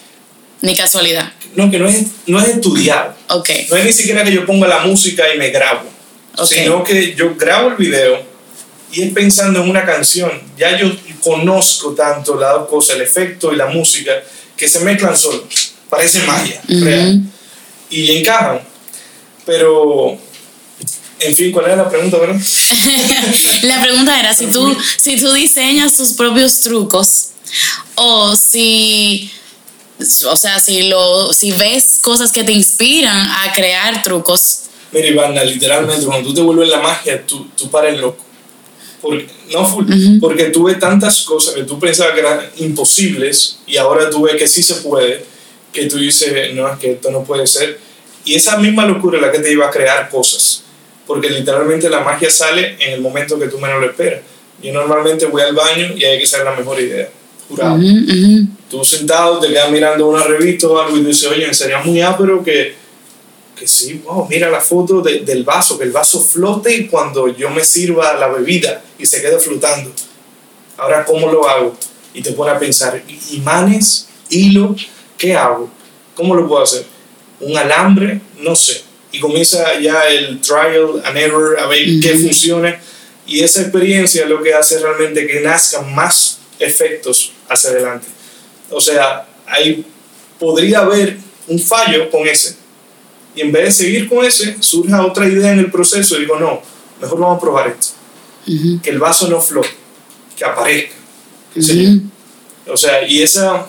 ni 0.62 0.74
casualidad. 0.74 1.32
No, 1.54 1.70
que 1.70 1.78
no 1.78 1.86
es, 1.86 2.06
no 2.26 2.40
es 2.40 2.48
estudiado. 2.48 3.14
Okay. 3.28 3.66
No 3.68 3.76
es 3.76 3.84
ni 3.84 3.92
siquiera 3.92 4.24
que 4.24 4.32
yo 4.32 4.46
ponga 4.46 4.66
la 4.66 4.80
música 4.80 5.24
y 5.34 5.36
me 5.36 5.50
grabo, 5.50 5.82
sino 6.48 6.82
que 6.82 7.14
yo 7.14 7.34
grabo 7.36 7.70
el 7.70 7.76
video 7.76 8.22
y 8.92 9.02
es 9.02 9.12
pensando 9.12 9.62
en 9.62 9.68
una 9.68 9.84
canción. 9.84 10.30
Ya 10.56 10.78
yo 10.78 10.90
conozco 11.20 11.92
tanto 11.94 12.38
la 12.38 12.52
dos 12.52 12.68
cosas, 12.68 12.96
el 12.96 13.02
efecto 13.02 13.52
y 13.52 13.56
la 13.56 13.66
música, 13.66 14.12
que 14.56 14.68
se 14.68 14.80
mezclan 14.80 15.16
solos. 15.16 15.74
Parece 15.90 16.20
magia, 16.20 16.60
real. 16.68 17.20
Y 17.90 18.16
encajan. 18.16 18.60
Pero 19.44 20.18
en 21.18 21.34
fin, 21.34 21.52
¿cuál 21.52 21.66
era 21.66 21.76
la 21.76 21.88
pregunta, 21.88 22.18
verdad? 22.18 22.36
la 23.62 23.80
pregunta 23.80 24.20
era 24.20 24.34
si 24.34 24.46
tú, 24.46 24.76
si 24.98 25.18
tú 25.18 25.32
diseñas 25.32 25.96
tus 25.96 26.12
propios 26.12 26.60
trucos 26.60 27.28
o 27.94 28.36
si, 28.36 29.30
o 30.26 30.36
sea, 30.36 30.60
si, 30.60 30.88
lo, 30.88 31.32
si 31.32 31.52
ves 31.52 32.00
cosas 32.02 32.32
que 32.32 32.44
te 32.44 32.52
inspiran 32.52 33.16
a 33.16 33.52
crear 33.54 34.02
trucos. 34.02 34.64
Mira, 34.92 35.08
Ivana, 35.08 35.42
literalmente, 35.42 36.04
cuando 36.04 36.28
tú 36.28 36.34
te 36.34 36.42
vuelves 36.42 36.68
la 36.68 36.80
magia, 36.80 37.24
tú, 37.26 37.48
tú 37.56 37.70
pares 37.70 37.98
loco. 37.98 38.22
Porque, 39.00 39.28
no 39.52 40.20
porque 40.20 40.44
tú 40.46 40.64
ves 40.64 40.78
tantas 40.78 41.22
cosas 41.22 41.54
que 41.54 41.62
tú 41.62 41.78
pensabas 41.78 42.14
que 42.14 42.20
eran 42.20 42.40
imposibles 42.56 43.58
y 43.66 43.76
ahora 43.76 44.10
tú 44.10 44.22
ves 44.22 44.36
que 44.36 44.48
sí 44.48 44.62
se 44.62 44.76
puede, 44.76 45.24
que 45.72 45.86
tú 45.86 45.98
dices, 45.98 46.52
no, 46.54 46.70
es 46.70 46.78
que 46.78 46.92
esto 46.92 47.10
no 47.10 47.22
puede 47.22 47.46
ser. 47.46 47.78
Y 48.24 48.34
esa 48.34 48.56
misma 48.56 48.84
locura 48.84 49.18
es 49.18 49.22
la 49.22 49.30
que 49.30 49.38
te 49.38 49.52
iba 49.52 49.66
a 49.66 49.70
crear 49.70 50.10
cosas 50.10 50.64
porque 51.06 51.30
literalmente 51.30 51.88
la 51.88 52.00
magia 52.00 52.30
sale 52.30 52.76
en 52.80 52.94
el 52.94 53.00
momento 53.00 53.38
que 53.38 53.46
tú 53.46 53.58
menos 53.58 53.80
lo 53.80 53.86
esperas. 53.86 54.20
Yo 54.62 54.72
normalmente 54.72 55.26
voy 55.26 55.42
al 55.42 55.54
baño 55.54 55.92
y 55.96 56.04
hay 56.04 56.18
que 56.18 56.26
ser 56.26 56.44
la 56.44 56.54
mejor 56.54 56.80
idea, 56.80 57.08
jurado. 57.48 57.78
Tú 58.68 58.84
sentado, 58.84 59.38
te 59.38 59.48
quedas 59.48 59.70
mirando 59.70 60.08
una 60.08 60.24
revista 60.24 60.66
o 60.66 60.78
algo 60.78 60.96
y 60.96 61.04
dices, 61.04 61.28
oye, 61.30 61.52
sería 61.54 61.78
muy 61.78 62.00
ápero 62.00 62.42
que, 62.42 62.74
que 63.54 63.68
sí, 63.68 64.02
wow, 64.04 64.26
mira 64.28 64.50
la 64.50 64.60
foto 64.60 65.00
del 65.02 65.44
vaso, 65.44 65.78
que 65.78 65.84
el 65.84 65.92
vaso 65.92 66.20
flote 66.20 66.88
cuando 66.88 67.28
yo 67.28 67.48
me 67.50 67.64
sirva 67.64 68.14
la 68.14 68.28
bebida 68.28 68.82
y 68.98 69.06
se 69.06 69.22
quede 69.22 69.38
flotando. 69.38 69.92
Ahora, 70.76 71.04
¿cómo 71.04 71.30
lo 71.30 71.48
hago? 71.48 71.76
Y 72.12 72.22
te 72.22 72.32
pone 72.32 72.50
a 72.50 72.58
pensar, 72.58 73.00
imanes, 73.30 74.08
hilo, 74.30 74.74
¿qué 75.16 75.36
hago? 75.36 75.70
¿Cómo 76.14 76.34
lo 76.34 76.48
puedo 76.48 76.62
hacer? 76.62 76.84
¿Un 77.40 77.56
alambre? 77.56 78.20
No 78.40 78.56
sé 78.56 78.86
y 79.16 79.20
comienza 79.20 79.78
ya 79.80 80.06
el 80.08 80.40
trial 80.40 81.02
and 81.04 81.16
error 81.16 81.58
a 81.58 81.66
ver 81.66 81.86
qué 82.02 82.18
funciona 82.18 82.78
y 83.26 83.40
esa 83.40 83.62
experiencia 83.62 84.24
es 84.24 84.28
lo 84.28 84.42
que 84.42 84.52
hace 84.52 84.78
realmente 84.78 85.26
que 85.26 85.40
nazcan 85.40 85.94
más 85.94 86.38
efectos 86.58 87.32
hacia 87.48 87.70
adelante. 87.70 88.06
O 88.70 88.80
sea, 88.80 89.26
ahí 89.46 89.84
podría 90.38 90.80
haber 90.80 91.16
un 91.48 91.58
fallo 91.58 92.10
con 92.10 92.28
ese 92.28 92.56
y 93.34 93.40
en 93.40 93.52
vez 93.52 93.64
de 93.64 93.84
seguir 93.84 94.08
con 94.08 94.24
ese, 94.24 94.56
surja 94.60 95.04
otra 95.04 95.26
idea 95.26 95.52
en 95.52 95.60
el 95.60 95.70
proceso 95.70 96.16
y 96.16 96.20
digo, 96.20 96.38
no, 96.38 96.60
mejor 97.00 97.18
vamos 97.18 97.38
a 97.38 97.40
probar 97.40 97.68
esto. 97.68 97.94
Que 98.82 98.90
el 98.90 98.98
vaso 98.98 99.28
no 99.28 99.40
flote, 99.40 99.70
que 100.36 100.44
aparezca. 100.44 100.94
O 102.68 102.76
sea, 102.76 103.06
y 103.06 103.22
esa 103.22 103.66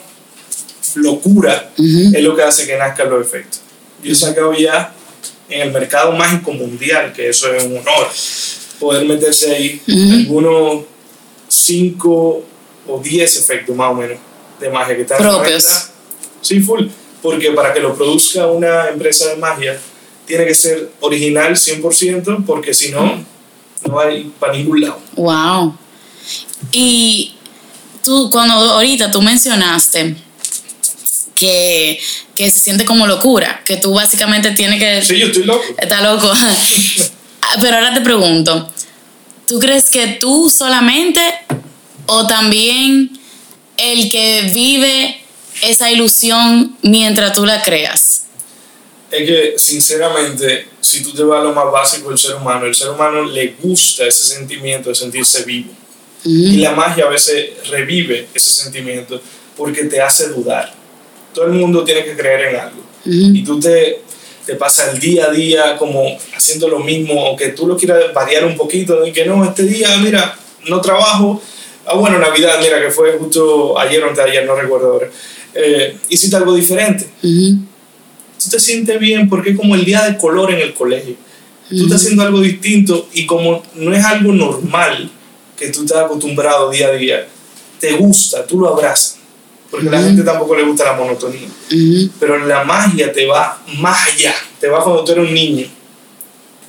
locura 0.96 1.72
es 1.78 2.22
lo 2.22 2.36
que 2.36 2.44
hace 2.44 2.68
que 2.68 2.78
nazcan 2.78 3.10
los 3.10 3.26
efectos. 3.26 3.62
Yo 4.04 4.12
he 4.12 4.16
sacado 4.16 4.54
ya 4.54 4.94
en 5.50 5.62
el 5.62 5.72
mercado 5.72 6.12
mágico 6.12 6.52
mundial, 6.52 7.14
que 7.14 7.30
eso 7.30 7.54
es 7.54 7.64
un 7.64 7.78
honor, 7.78 8.08
poder 8.80 9.06
meterse 9.06 9.56
ahí 9.56 9.82
algunos 10.22 10.84
5 11.48 12.44
o 12.88 13.00
10 13.00 13.38
efectos 13.38 13.76
más 13.76 13.92
o 13.92 13.96
menos 13.96 14.18
de 14.60 14.70
magia 14.70 14.96
que 14.96 15.02
están 15.04 15.18
propios. 15.18 15.90
Sí, 16.42 16.60
full, 16.60 16.88
porque 17.22 17.52
para 17.52 17.74
que 17.74 17.80
lo 17.80 17.96
produzca 17.96 18.48
una 18.48 18.90
empresa 18.90 19.30
de 19.30 19.38
magia 19.38 19.80
tiene 20.26 20.46
que 20.46 20.56
ser 20.56 20.92
original 21.00 21.54
100%, 21.54 22.46
porque 22.46 22.74
si 22.74 22.92
no, 22.92 23.24
no 23.88 24.00
hay 24.00 24.32
para 24.40 24.54
ningún 24.54 24.82
lado. 24.82 25.00
Wow. 25.16 25.78
Y 26.72 27.36
tú, 28.04 28.30
cuando 28.30 28.54
ahorita 28.54 29.10
tú 29.10 29.22
mencionaste 29.22 30.16
que, 31.40 32.00
que 32.36 32.50
se 32.50 32.60
siente 32.60 32.86
como 32.86 33.08
locura, 33.08 33.62
que 33.66 33.78
tú 33.78 33.94
básicamente 33.94 34.52
tienes 34.52 34.80
que... 34.80 35.02
Sí, 35.02 35.20
yo 35.20 35.28
estoy 35.28 35.44
loco. 35.44 35.64
Está 35.78 36.02
loco. 36.02 36.32
Pero 37.62 37.76
ahora 37.76 37.94
te 37.94 38.02
pregunto, 38.02 38.72
¿tú 39.48 39.60
crees 39.60 39.90
que 39.90 40.08
tú 40.20 40.50
solamente 40.50 41.22
o 42.06 42.28
también 42.28 43.18
el 43.78 44.10
que 44.10 44.50
vive 44.54 45.22
esa 45.62 45.92
ilusión 45.92 46.78
mientras 46.82 47.34
tú 47.34 47.46
la 47.46 47.62
creas? 47.62 48.24
Es 49.10 49.26
que, 49.26 49.54
sinceramente, 49.58 50.68
si 50.82 51.02
tú 51.02 51.14
te 51.14 51.24
vas 51.24 51.40
a 51.40 51.44
lo 51.44 51.54
más 51.54 51.72
básico 51.72 52.10
del 52.10 52.18
ser 52.18 52.36
humano, 52.36 52.66
el 52.66 52.76
ser 52.76 52.90
humano 52.90 53.24
le 53.24 53.56
gusta 53.62 54.06
ese 54.06 54.24
sentimiento 54.24 54.90
de 54.90 54.96
sentirse 54.96 55.44
vivo. 55.44 55.72
Y 56.26 56.58
la 56.58 56.72
magia 56.72 57.06
a 57.06 57.10
veces 57.10 57.52
revive 57.70 58.28
ese 58.34 58.50
sentimiento 58.50 59.22
porque 59.56 59.86
te 59.86 60.02
hace 60.02 60.28
dudar 60.28 60.74
todo 61.38 61.46
el 61.46 61.54
mundo 61.54 61.84
tiene 61.84 62.04
que 62.04 62.18
creer 62.18 62.46
en 62.48 62.56
algo. 62.56 62.82
Y 63.06 63.44
tú 63.44 63.60
te, 63.60 64.02
te 64.46 64.56
pasas 64.56 64.94
el 64.94 65.00
día 65.00 65.28
a 65.28 65.32
día 65.32 65.78
como 65.78 66.18
haciendo 66.36 66.68
lo 66.68 66.80
mismo, 66.80 67.28
aunque 67.28 67.50
tú 67.50 67.68
lo 67.68 67.78
quieras 67.78 68.12
variar 68.12 68.44
un 68.44 68.58
poquito, 68.58 69.06
y 69.06 69.12
que 69.12 69.24
no, 69.26 69.46
este 69.46 69.64
día, 69.64 69.96
mira, 69.98 70.36
no 70.68 70.82
trabajo, 70.82 71.42
Ah, 71.90 71.96
bueno, 71.96 72.20
Navidad, 72.20 72.60
mira, 72.62 72.82
que 72.82 72.92
fue 72.92 73.18
justo 73.18 73.80
ayer 73.80 74.04
o 74.04 74.22
ayer, 74.22 74.46
no 74.46 74.56
recuerdo 74.56 74.92
ahora. 74.92 75.10
Eh, 75.54 75.96
hiciste 76.10 76.36
algo 76.36 76.54
diferente. 76.54 77.08
Tú 77.22 78.50
te 78.52 78.60
sientes 78.60 79.00
bien 79.00 79.30
porque 79.30 79.52
es 79.52 79.58
como 79.58 79.74
el 79.74 79.86
día 79.86 80.04
de 80.04 80.18
color 80.18 80.52
en 80.52 80.60
el 80.60 80.74
colegio. 80.74 81.16
Tú 81.70 81.84
estás 81.84 82.02
haciendo 82.02 82.24
algo 82.24 82.42
distinto 82.42 83.08
y 83.14 83.26
como 83.26 83.64
no 83.76 83.94
es 83.94 84.04
algo 84.04 84.34
normal 84.34 85.10
que 85.58 85.70
tú 85.70 85.84
estás 85.84 86.04
acostumbrado 86.04 86.70
día 86.70 86.88
a 86.88 86.92
día, 86.92 87.28
te 87.80 87.94
gusta, 87.94 88.46
tú 88.46 88.60
lo 88.60 88.68
abrazas. 88.68 89.17
Porque 89.70 89.88
a 89.90 89.92
la 89.92 90.02
gente 90.02 90.24
tampoco 90.24 90.56
le 90.56 90.64
gusta 90.64 90.86
la 90.86 90.94
monotonía. 90.94 91.48
Pero 92.20 92.46
la 92.46 92.64
magia 92.64 93.12
te 93.12 93.26
va 93.26 93.62
más 93.78 94.08
allá, 94.08 94.34
te 94.60 94.68
va 94.68 94.84
cuando 94.84 95.04
tú 95.04 95.12
eres 95.12 95.28
un 95.28 95.34
niño. 95.34 95.68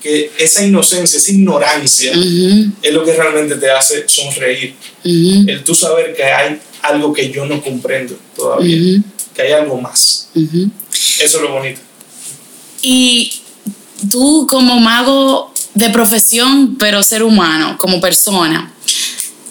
Que 0.01 0.31
esa 0.39 0.65
inocencia, 0.65 1.19
esa 1.19 1.33
ignorancia 1.33 2.13
es 2.13 2.93
lo 2.93 3.05
que 3.05 3.13
realmente 3.15 3.57
te 3.57 3.71
hace 3.71 4.09
sonreír. 4.09 4.75
El 5.05 5.63
tú 5.65 5.75
saber 5.75 6.15
que 6.15 6.25
hay 6.25 6.61
algo 6.83 7.13
que 7.13 7.31
yo 7.31 7.47
no 7.47 7.61
comprendo 7.63 8.17
todavía, 8.37 9.03
que 9.35 9.43
hay 9.43 9.53
algo 9.53 9.81
más. 9.81 10.31
Eso 10.35 11.37
es 11.39 11.43
lo 11.43 11.53
bonito. 11.53 11.81
Y 12.83 13.33
tú 14.11 14.47
como 14.49 14.79
mago 14.79 15.53
de 15.75 15.91
profesión, 15.91 16.77
pero 16.79 17.03
ser 17.03 17.23
humano, 17.23 17.77
como 17.79 18.01
persona, 18.01 18.73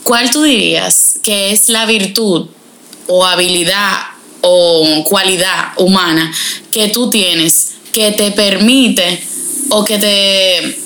¿cuál 0.04 0.30
tú 0.32 0.44
dirías 0.44 1.20
que 1.24 1.52
es 1.52 1.68
la 1.70 1.86
virtud 1.86 2.48
o 3.08 3.26
habilidad 3.26 3.94
o 4.42 5.04
cualidad 5.06 5.74
humana 5.78 6.34
que 6.72 6.90
tú 6.90 7.10
tienes 7.10 7.76
que 7.92 8.12
te 8.12 8.32
permite 8.32 9.22
o 9.70 9.84
que 9.84 9.98
te 9.98 10.78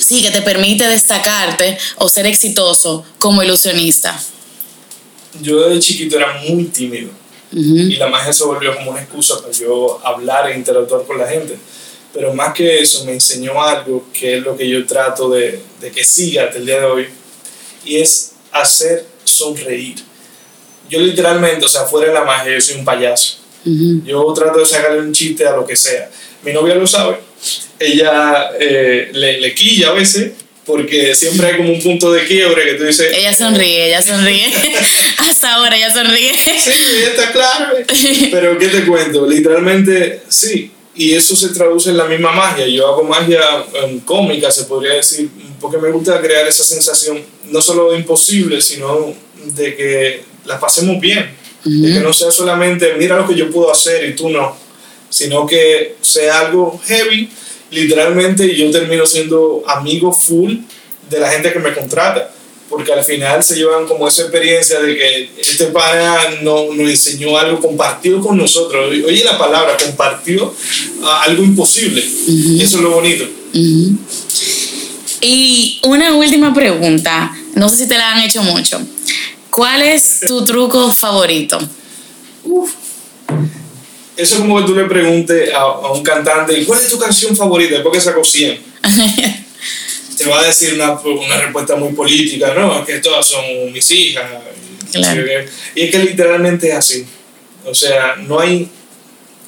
sí, 0.00 0.22
que 0.22 0.30
te 0.30 0.42
permite 0.42 0.86
destacarte 0.86 1.78
o 1.96 2.08
ser 2.08 2.26
exitoso 2.26 3.04
como 3.18 3.42
ilusionista? 3.42 4.20
Yo 5.40 5.68
de 5.68 5.78
chiquito 5.78 6.16
era 6.16 6.40
muy 6.42 6.64
tímido 6.64 7.10
y 7.52 7.96
la 7.96 8.08
magia 8.08 8.32
se 8.32 8.44
volvió 8.44 8.74
como 8.74 8.90
una 8.92 9.02
excusa 9.02 9.40
para 9.40 9.52
yo 9.52 10.00
hablar 10.04 10.50
e 10.50 10.56
interactuar 10.56 11.04
con 11.04 11.18
la 11.18 11.26
gente. 11.26 11.56
Pero 12.12 12.34
más 12.34 12.52
que 12.52 12.80
eso, 12.80 13.04
me 13.04 13.12
enseñó 13.12 13.62
algo 13.62 14.06
que 14.12 14.36
es 14.36 14.42
lo 14.42 14.56
que 14.56 14.68
yo 14.68 14.86
trato 14.86 15.30
de, 15.30 15.62
de 15.80 15.90
que 15.90 16.04
siga 16.04 16.44
hasta 16.44 16.58
el 16.58 16.66
día 16.66 16.80
de 16.80 16.86
hoy 16.86 17.08
y 17.84 17.96
es 17.96 18.32
hacer 18.52 19.06
sonreír. 19.24 19.96
Yo 20.92 21.00
literalmente, 21.00 21.64
o 21.64 21.68
sea, 21.68 21.84
fuera 21.84 22.08
de 22.08 22.14
la 22.14 22.24
magia, 22.24 22.52
yo 22.52 22.60
soy 22.60 22.76
un 22.76 22.84
payaso. 22.84 23.38
Yo 24.04 24.32
trato 24.34 24.58
de 24.58 24.66
sacarle 24.66 25.00
un 25.00 25.12
chiste 25.12 25.46
a 25.46 25.56
lo 25.56 25.66
que 25.66 25.74
sea. 25.74 26.10
Mi 26.42 26.52
novia 26.52 26.74
lo 26.74 26.86
sabe 26.86 27.16
ella 27.78 28.50
eh, 28.58 29.10
le, 29.12 29.40
le, 29.40 29.54
quilla 29.54 29.88
a 29.88 29.92
veces 29.92 30.32
porque 30.64 31.14
siempre 31.14 31.48
hay 31.48 31.56
como 31.56 31.72
un 31.72 31.82
punto 31.82 32.12
de 32.12 32.24
quiebre 32.24 32.64
que 32.64 32.74
tú 32.74 32.84
dices... 32.84 33.12
Ella 33.12 33.34
sonríe, 33.34 33.88
ella 33.88 34.00
sonríe. 34.00 34.46
Hasta 35.18 35.54
ahora 35.54 35.76
ella 35.76 35.92
sonríe. 35.92 36.32
Sí, 36.34 37.02
está 37.04 37.32
claro. 37.32 37.78
Pero 38.30 38.58
¿qué 38.58 38.68
te 38.68 38.86
cuento? 38.86 39.26
Literalmente, 39.26 40.22
sí. 40.28 40.70
Y 40.94 41.14
eso 41.14 41.34
se 41.34 41.48
traduce 41.48 41.90
en 41.90 41.96
la 41.96 42.04
misma 42.04 42.30
magia. 42.30 42.66
Yo 42.68 42.86
hago 42.86 43.02
magia 43.02 43.40
en 43.82 44.00
cómica, 44.00 44.52
se 44.52 44.64
podría 44.64 44.94
decir, 44.94 45.28
porque 45.60 45.78
me 45.78 45.90
gusta 45.90 46.20
crear 46.20 46.46
esa 46.46 46.62
sensación, 46.62 47.20
no 47.50 47.60
solo 47.60 47.90
de 47.90 47.98
imposible, 47.98 48.60
sino 48.60 49.12
de 49.44 49.74
que 49.74 50.24
la 50.44 50.58
pasemos 50.60 51.00
bien. 51.00 51.42
De 51.64 51.92
que 51.94 52.00
no 52.00 52.12
sea 52.12 52.32
solamente, 52.32 52.94
mira 52.98 53.16
lo 53.16 53.28
que 53.28 53.36
yo 53.36 53.48
puedo 53.48 53.70
hacer 53.70 54.08
y 54.08 54.16
tú 54.16 54.28
no, 54.28 54.56
sino 55.08 55.46
que 55.46 55.94
sea 56.00 56.40
algo 56.40 56.80
heavy 56.86 57.30
literalmente 57.72 58.54
yo 58.54 58.70
termino 58.70 59.04
siendo 59.04 59.64
amigo 59.66 60.12
full 60.12 60.56
de 61.10 61.18
la 61.20 61.30
gente 61.30 61.52
que 61.52 61.58
me 61.58 61.74
contrata, 61.74 62.30
porque 62.68 62.92
al 62.92 63.02
final 63.02 63.42
se 63.42 63.56
llevan 63.56 63.86
como 63.86 64.06
esa 64.06 64.22
experiencia 64.22 64.80
de 64.80 64.94
que 64.94 65.30
este 65.40 65.66
pana 65.66 66.16
no, 66.42 66.72
nos 66.72 66.88
enseñó 66.88 67.36
algo, 67.36 67.60
compartió 67.60 68.20
con 68.20 68.36
nosotros, 68.36 68.90
oye 68.90 69.24
la 69.24 69.36
palabra, 69.36 69.76
compartió 69.76 70.54
ah, 71.02 71.22
algo 71.24 71.42
imposible, 71.42 72.00
eso 72.00 72.76
es 72.76 72.82
lo 72.82 72.90
bonito. 72.90 73.26
Y 75.24 75.78
una 75.82 76.14
última 76.14 76.52
pregunta, 76.54 77.32
no 77.54 77.68
sé 77.68 77.76
si 77.76 77.86
te 77.88 77.96
la 77.96 78.12
han 78.12 78.22
hecho 78.22 78.42
mucho, 78.42 78.80
¿cuál 79.52 79.82
es 79.82 80.20
tu 80.26 80.44
truco 80.44 80.90
favorito? 80.90 81.60
Uf 82.42 82.82
eso 84.16 84.34
es 84.34 84.40
como 84.40 84.58
que 84.58 84.66
tú 84.66 84.74
le 84.74 84.84
preguntes 84.84 85.52
a, 85.54 85.90
un 85.90 86.02
cantante, 86.02 86.64
¿cuál 86.64 86.80
es 86.80 86.88
tu 86.88 86.98
canción 86.98 87.36
favorita? 87.36 87.74
Después 87.74 87.94
que 87.94 88.00
sacó 88.00 88.22
100. 88.22 88.60
Te 90.18 90.26
va 90.26 90.40
a 90.40 90.44
decir 90.44 90.74
una, 90.74 90.92
una, 91.00 91.40
respuesta 91.40 91.76
muy 91.76 91.92
política, 91.92 92.52
¿no? 92.54 92.80
Es 92.80 92.86
que 92.86 92.98
todas 92.98 93.26
son 93.26 93.72
mis 93.72 93.90
hijas. 93.90 94.24
Y 95.74 95.82
es 95.82 95.90
que 95.90 95.98
literalmente 95.98 96.68
es 96.68 96.74
así. 96.74 97.06
O 97.64 97.74
sea, 97.74 98.16
no 98.16 98.38
hay 98.38 98.68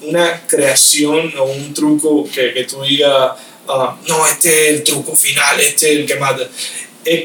una 0.02 0.40
creación 0.46 1.32
o 1.38 1.44
un 1.44 1.74
truco 1.74 2.26
que, 2.32 2.54
que 2.54 2.64
tú 2.64 2.82
digas, 2.82 3.32
ah, 3.68 3.96
no, 4.08 4.26
este 4.26 4.70
es 4.70 4.74
el 4.76 4.82
truco 4.82 5.14
final, 5.14 5.60
este 5.60 5.92
es 5.92 5.98
el 6.00 6.06
que 6.06 6.14
mata. 6.16 6.48
Es 7.04 7.24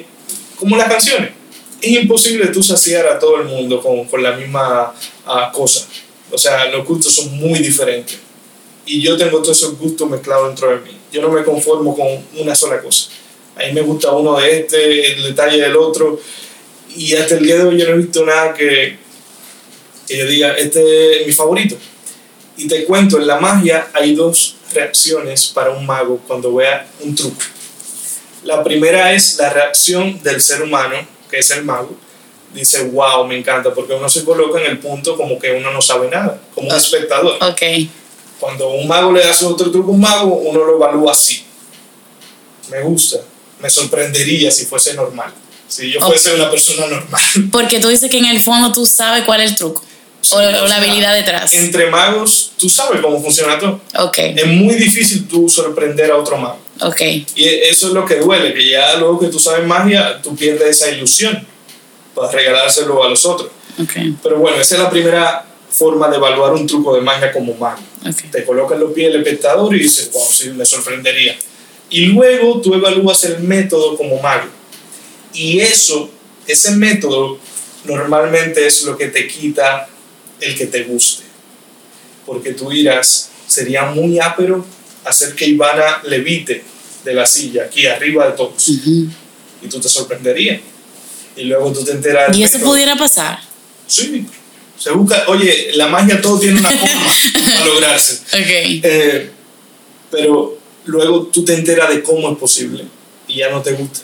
como 0.58 0.76
las 0.76 0.90
canciones. 0.90 1.39
Es 1.82 1.92
imposible 1.92 2.48
tú 2.48 2.62
saciar 2.62 3.08
a 3.08 3.18
todo 3.18 3.38
el 3.38 3.46
mundo 3.46 3.82
con, 3.82 4.06
con 4.06 4.22
la 4.22 4.34
misma 4.34 4.94
uh, 5.26 5.52
cosa. 5.54 5.88
O 6.32 6.38
sea, 6.38 6.66
los 6.66 6.86
gustos 6.86 7.14
son 7.14 7.38
muy 7.38 7.60
diferentes. 7.60 8.20
Y 8.86 9.02
yo 9.02 9.18
tengo 9.18 9.42
todos 9.42 9.58
esos 9.58 9.78
gustos 9.78 10.10
mezclados 10.10 10.48
dentro 10.48 10.70
de 10.72 10.80
mí. 10.82 10.98
Yo 11.12 11.22
no 11.22 11.30
me 11.30 11.44
conformo 11.44 11.96
con 11.96 12.08
una 12.38 12.56
sola 12.56 12.82
cosa. 12.82 13.10
A 13.56 13.66
mí 13.66 13.74
me 13.74 13.82
gusta 13.82 14.12
uno 14.12 14.38
de 14.38 14.60
este, 14.60 15.14
el 15.14 15.24
detalle 15.24 15.62
del 15.62 15.76
otro. 15.76 16.20
Y 16.96 17.14
hasta 17.16 17.36
el 17.36 17.46
día 17.46 17.58
de 17.58 17.64
hoy 17.64 17.78
yo 17.78 17.88
no 17.88 17.94
he 17.94 17.98
visto 17.98 18.26
nada 18.26 18.54
que, 18.54 18.98
que 20.08 20.18
yo 20.18 20.26
diga, 20.26 20.54
este 20.54 21.22
es 21.22 21.28
mi 21.28 21.34
favorito. 21.34 21.78
Y 22.58 22.68
te 22.68 22.84
cuento, 22.84 23.18
en 23.18 23.28
la 23.28 23.40
magia 23.40 23.88
hay 23.94 24.16
dos 24.16 24.56
reacciones 24.74 25.48
para 25.48 25.72
un 25.72 25.86
mago 25.86 26.20
cuando 26.28 26.54
vea 26.56 26.88
un 27.02 27.16
truco. 27.16 27.42
La 28.44 28.64
primera 28.64 29.14
es 29.14 29.38
la 29.38 29.50
reacción 29.50 30.22
del 30.24 30.42
ser 30.42 30.62
humano, 30.62 30.96
que 31.30 31.40
es 31.40 31.52
el 31.52 31.64
mago, 31.64 31.96
dice, 32.54 32.84
wow, 32.90 33.26
me 33.26 33.38
encanta, 33.38 33.74
porque 33.74 33.94
uno 33.94 34.10
se 34.10 34.24
coloca 34.24 34.60
en 34.60 34.68
el 34.68 34.80
punto 34.80 35.16
como 35.16 35.38
que 35.38 35.52
uno 35.52 35.72
no 35.72 35.82
sabe 35.82 36.10
nada, 36.10 36.40
como 36.54 36.70
un 36.70 36.76
espectador. 36.76 37.42
Okay. 37.44 37.90
Cuando 38.40 38.70
un 38.70 38.88
mago 38.88 39.12
le 39.12 39.24
hace 39.24 39.46
otro 39.46 39.70
truco 39.70 39.92
a 39.92 39.94
un 39.94 40.02
mago, 40.02 40.36
uno 40.36 40.64
lo 40.64 40.76
evalúa 40.76 41.12
así. 41.12 41.44
Me 42.70 42.82
gusta, 42.82 43.20
me 43.60 43.70
sorprendería 43.70 44.52
si 44.52 44.66
fuese 44.66 44.94
normal, 44.94 45.34
si 45.68 45.92
yo 45.92 46.00
fuese 46.00 46.36
una 46.36 46.50
persona 46.50 46.88
normal. 46.88 47.22
Porque 47.52 47.80
tú 47.80 47.90
dices 47.90 48.10
que 48.10 48.18
en 48.18 48.26
el 48.26 48.42
fondo 48.42 48.72
tú 48.72 48.86
sabes 48.86 49.24
cuál 49.26 49.42
es 49.42 49.52
el 49.52 49.58
truco. 49.58 49.84
O, 50.32 50.42
la 50.42 50.76
habilidad 50.76 51.16
detrás. 51.16 51.54
Entre 51.54 51.90
magos, 51.90 52.52
tú 52.58 52.70
sabes 52.70 53.02
cómo 53.02 53.22
funciona 53.22 53.58
todo. 53.58 53.82
Okay. 53.98 54.36
Es 54.38 54.46
muy 54.46 54.76
difícil 54.76 55.28
tú 55.28 55.50
sorprender 55.50 56.12
a 56.12 56.18
otro 56.18 56.38
mago. 56.38 56.60
Okay. 56.82 57.26
Y 57.36 57.46
eso 57.46 57.88
es 57.88 57.94
lo 57.94 58.06
que 58.06 58.16
duele, 58.16 58.54
que 58.54 58.70
ya 58.70 58.96
luego 58.96 59.20
que 59.20 59.28
tú 59.28 59.40
sabes 59.40 59.66
magia, 59.66 60.22
tú 60.22 60.36
pierdes 60.36 60.70
esa 60.78 60.90
ilusión 60.90 61.46
para 62.14 62.32
regalárselo 62.32 63.04
a 63.04 63.10
los 63.10 63.26
otros. 63.26 63.52
Pero 64.22 64.40
bueno, 64.40 64.58
esa 64.58 64.76
es 64.76 64.82
la 64.82 64.90
primera 64.90 65.46
forma 65.70 66.10
de 66.10 66.18
evaluar 66.18 66.54
un 66.54 66.68
truco 66.68 66.96
de 66.96 67.02
magia 67.02 67.32
como 67.32 67.54
mago. 67.54 67.82
Te 68.32 68.46
colocas 68.46 68.80
los 68.80 68.92
pies 68.92 69.12
del 69.12 69.22
espectador 69.22 69.74
y 69.76 69.80
dices, 69.80 70.12
wow, 70.12 70.28
sí, 70.30 70.50
me 70.50 70.66
sorprendería. 70.66 71.38
Y 71.90 72.08
luego 72.08 72.62
tú 72.62 72.74
evalúas 72.74 73.24
el 73.24 73.40
método 73.40 73.98
como 73.98 74.22
mago. 74.22 74.48
Y 75.34 75.60
eso, 75.60 76.10
ese 76.48 76.72
método, 76.72 77.40
normalmente 77.86 78.66
es 78.66 78.84
lo 78.84 78.98
que 78.98 79.08
te 79.08 79.28
quita 79.28 79.88
el 80.42 80.56
que 80.56 80.68
te 80.68 80.84
guste. 80.84 81.24
Porque 82.26 82.54
tú 82.54 82.70
dirás, 82.70 83.30
sería 83.48 83.86
muy 83.86 84.20
ápero 84.20 84.66
hacer 85.06 85.36
que 85.36 85.46
Ivana 85.46 86.02
levite 86.04 86.64
de 87.04 87.14
la 87.14 87.26
silla, 87.26 87.64
aquí 87.66 87.86
arriba 87.88 88.28
de 88.28 88.34
todos. 88.34 88.68
Y 88.68 89.68
tú 89.70 89.80
te 89.80 89.90
sorprenderías 89.90 90.62
y 91.36 91.46
luego 91.46 91.72
tú 91.72 91.84
te 91.84 91.92
enteras. 91.92 92.36
¿Y 92.38 92.44
eso 92.44 92.60
pudiera 92.60 92.96
pasar? 92.96 93.40
Sí. 93.88 94.26
Se 94.78 94.92
busca, 94.92 95.26
oye, 95.28 95.72
la 95.74 95.88
magia 95.88 96.22
todo 96.22 96.40
tiene 96.40 96.60
una 96.60 96.70
forma 96.70 97.14
para 97.34 97.66
lograrse. 97.66 98.20
Okay. 98.28 98.82
Eh, 98.84 99.30
pero 100.10 100.58
luego 100.86 101.24
tú 101.28 101.44
te 101.44 101.54
enteras 101.54 101.90
de 101.90 102.02
cómo 102.02 102.32
es 102.32 102.38
posible 102.38 102.86
y 103.28 103.38
ya 103.38 103.50
no 103.50 103.62
te 103.62 103.74
gusta. 103.74 104.00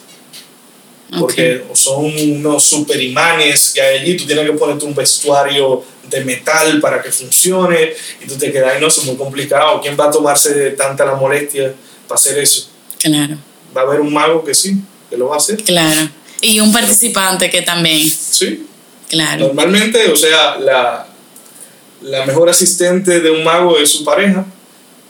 Porque 1.20 1.64
son 1.74 2.06
unos 2.06 2.64
super 2.64 3.02
imanes 3.02 3.72
que 3.74 3.82
hay 3.82 4.00
allí, 4.00 4.18
tú 4.18 4.26
tienes 4.26 4.46
que 4.46 4.54
ponerte 4.54 4.86
un 4.86 4.96
vestuario 4.96 5.84
de 6.10 6.24
metal 6.26 6.80
para 6.82 7.02
que 7.02 7.12
funcione 7.12 7.94
y 8.24 8.28
tú 8.28 8.36
te 8.38 8.52
quedas, 8.52 8.80
no, 8.82 8.88
eso 8.88 9.02
es 9.02 9.08
muy 9.08 9.16
complicado. 9.16 9.80
¿Quién 9.82 9.96
va 10.00 10.06
a 10.06 10.12
tomarse 10.12 10.72
tanta 10.72 11.06
la 11.06 11.16
molestia 11.16 11.74
para 12.08 12.16
hacer 12.16 12.40
eso? 12.40 12.70
Claro. 13.00 13.38
Va 13.76 13.82
a 13.82 13.84
haber 13.86 14.02
un 14.02 14.14
mago 14.14 14.44
que 14.44 14.54
sí, 14.54 14.78
que 15.10 15.18
lo 15.18 15.28
va 15.28 15.36
a 15.36 15.38
hacer. 15.38 15.64
Claro. 15.64 16.10
Y 16.42 16.60
un 16.60 16.72
participante 16.72 17.50
que 17.50 17.62
también. 17.62 18.10
Sí. 18.10 18.66
Claro. 19.10 19.48
Normalmente, 19.48 20.12
o 20.12 20.16
sea, 20.16 20.58
la, 20.58 21.08
la 22.02 22.26
mejor 22.26 22.50
asistente 22.50 23.20
de 23.20 23.32
un 23.32 23.44
mago 23.44 23.78
es 23.78 23.90
su 23.90 24.04
pareja. 24.04 24.46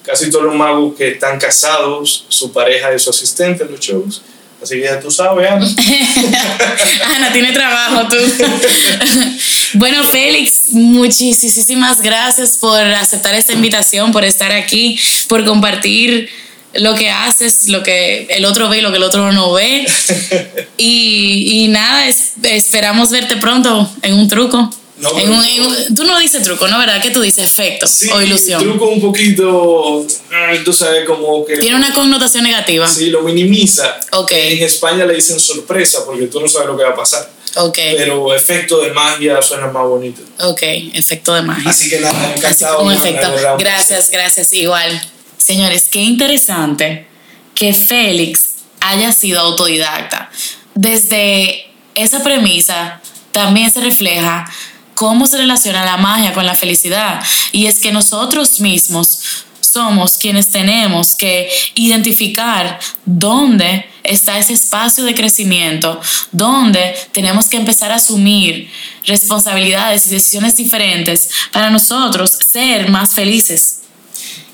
Casi 0.03 0.29
todos 0.29 0.45
los 0.45 0.55
magos 0.55 0.95
que 0.95 1.09
están 1.09 1.39
casados, 1.39 2.25
su 2.29 2.51
pareja 2.51 2.91
es 2.91 3.01
su 3.01 3.09
asistente 3.09 3.63
en 3.63 3.71
los 3.71 3.79
shows. 3.79 4.21
Ya 4.69 4.99
tú 4.99 5.11
sabes, 5.11 5.49
Ana. 5.49 5.65
Ana, 7.15 7.31
tiene 7.31 7.51
trabajo 7.51 8.07
tú. 8.07 8.17
bueno, 9.73 10.03
Félix, 10.03 10.71
muchísimas 10.71 12.01
gracias 12.01 12.57
por 12.57 12.79
aceptar 12.81 13.35
esta 13.35 13.53
invitación, 13.53 14.11
por 14.11 14.23
estar 14.23 14.51
aquí, 14.51 14.99
por 15.27 15.45
compartir 15.45 16.29
lo 16.75 16.93
que 16.95 17.09
haces, 17.09 17.69
lo 17.69 17.83
que 17.83 18.27
el 18.29 18.45
otro 18.45 18.69
ve 18.69 18.79
y 18.79 18.81
lo 18.81 18.91
que 18.91 18.97
el 18.97 19.03
otro 19.03 19.31
no 19.31 19.53
ve. 19.53 19.85
y, 20.77 21.67
nada, 21.69 22.05
esperamos 22.43 23.11
verte 23.11 23.37
pronto 23.37 23.89
en 24.01 24.13
un 24.13 24.27
truco. 24.27 24.69
No, 25.13 25.95
tú 25.95 26.03
no 26.03 26.19
dices 26.19 26.43
truco, 26.43 26.67
¿no? 26.67 26.77
¿Verdad? 26.79 27.01
¿Qué 27.01 27.11
tú 27.11 27.21
dices? 27.21 27.45
Efecto 27.45 27.85
o 28.13 28.21
ilusión. 28.21 28.61
Truco 28.61 28.87
un 28.87 29.01
poquito, 29.01 30.05
ah, 30.31 30.53
tú 30.63 30.73
sabes, 30.73 31.05
como 31.05 31.45
que... 31.45 31.57
Tiene 31.57 31.75
una 31.75 31.93
connotación 31.93 32.43
negativa. 32.43 32.87
Sí, 32.87 33.09
lo 33.09 33.21
minimiza. 33.21 33.99
Ok. 34.11 34.31
En 34.31 34.63
España 34.63 35.05
le 35.05 35.15
dicen 35.15 35.39
sorpresa 35.39 36.05
porque 36.05 36.27
tú 36.27 36.39
no 36.39 36.47
sabes 36.47 36.67
lo 36.67 36.77
que 36.77 36.83
va 36.83 36.91
a 36.91 36.95
pasar. 36.95 37.29
Ok. 37.55 37.77
Pero 37.97 38.35
efecto 38.35 38.81
de 38.81 38.91
magia 38.91 39.41
suena 39.41 39.67
más 39.67 39.87
bonito. 39.87 40.21
Ok, 40.39 40.61
efecto 40.93 41.33
de 41.33 41.41
magia. 41.41 41.69
Así 41.69 41.89
que 41.89 41.99
nada, 41.99 42.33
encantado. 42.35 42.83
un 42.83 42.91
efecto. 42.91 43.31
Gracias, 43.57 44.09
gracias. 44.09 44.53
Igual. 44.53 45.01
Señores, 45.37 45.87
qué 45.91 45.99
interesante 45.99 47.07
que 47.53 47.73
Félix 47.73 48.55
haya 48.81 49.11
sido 49.11 49.39
autodidacta. 49.39 50.29
Desde 50.73 51.67
esa 51.95 52.23
premisa 52.23 53.01
también 53.31 53.71
se 53.71 53.79
refleja 53.81 54.49
cómo 54.95 55.27
se 55.27 55.37
relaciona 55.37 55.85
la 55.85 55.97
magia 55.97 56.33
con 56.33 56.45
la 56.45 56.55
felicidad. 56.55 57.23
Y 57.51 57.67
es 57.67 57.79
que 57.79 57.91
nosotros 57.91 58.59
mismos 58.59 59.45
somos 59.75 60.17
quienes 60.17 60.51
tenemos 60.51 61.15
que 61.15 61.49
identificar 61.75 62.79
dónde 63.05 63.85
está 64.03 64.39
ese 64.39 64.53
espacio 64.53 65.03
de 65.03 65.13
crecimiento, 65.13 65.99
dónde 66.31 66.95
tenemos 67.11 67.47
que 67.47 67.57
empezar 67.57 67.91
a 67.91 67.95
asumir 67.95 68.71
responsabilidades 69.05 70.07
y 70.07 70.11
decisiones 70.11 70.55
diferentes 70.55 71.29
para 71.51 71.69
nosotros 71.69 72.31
ser 72.31 72.89
más 72.89 73.13
felices. 73.13 73.81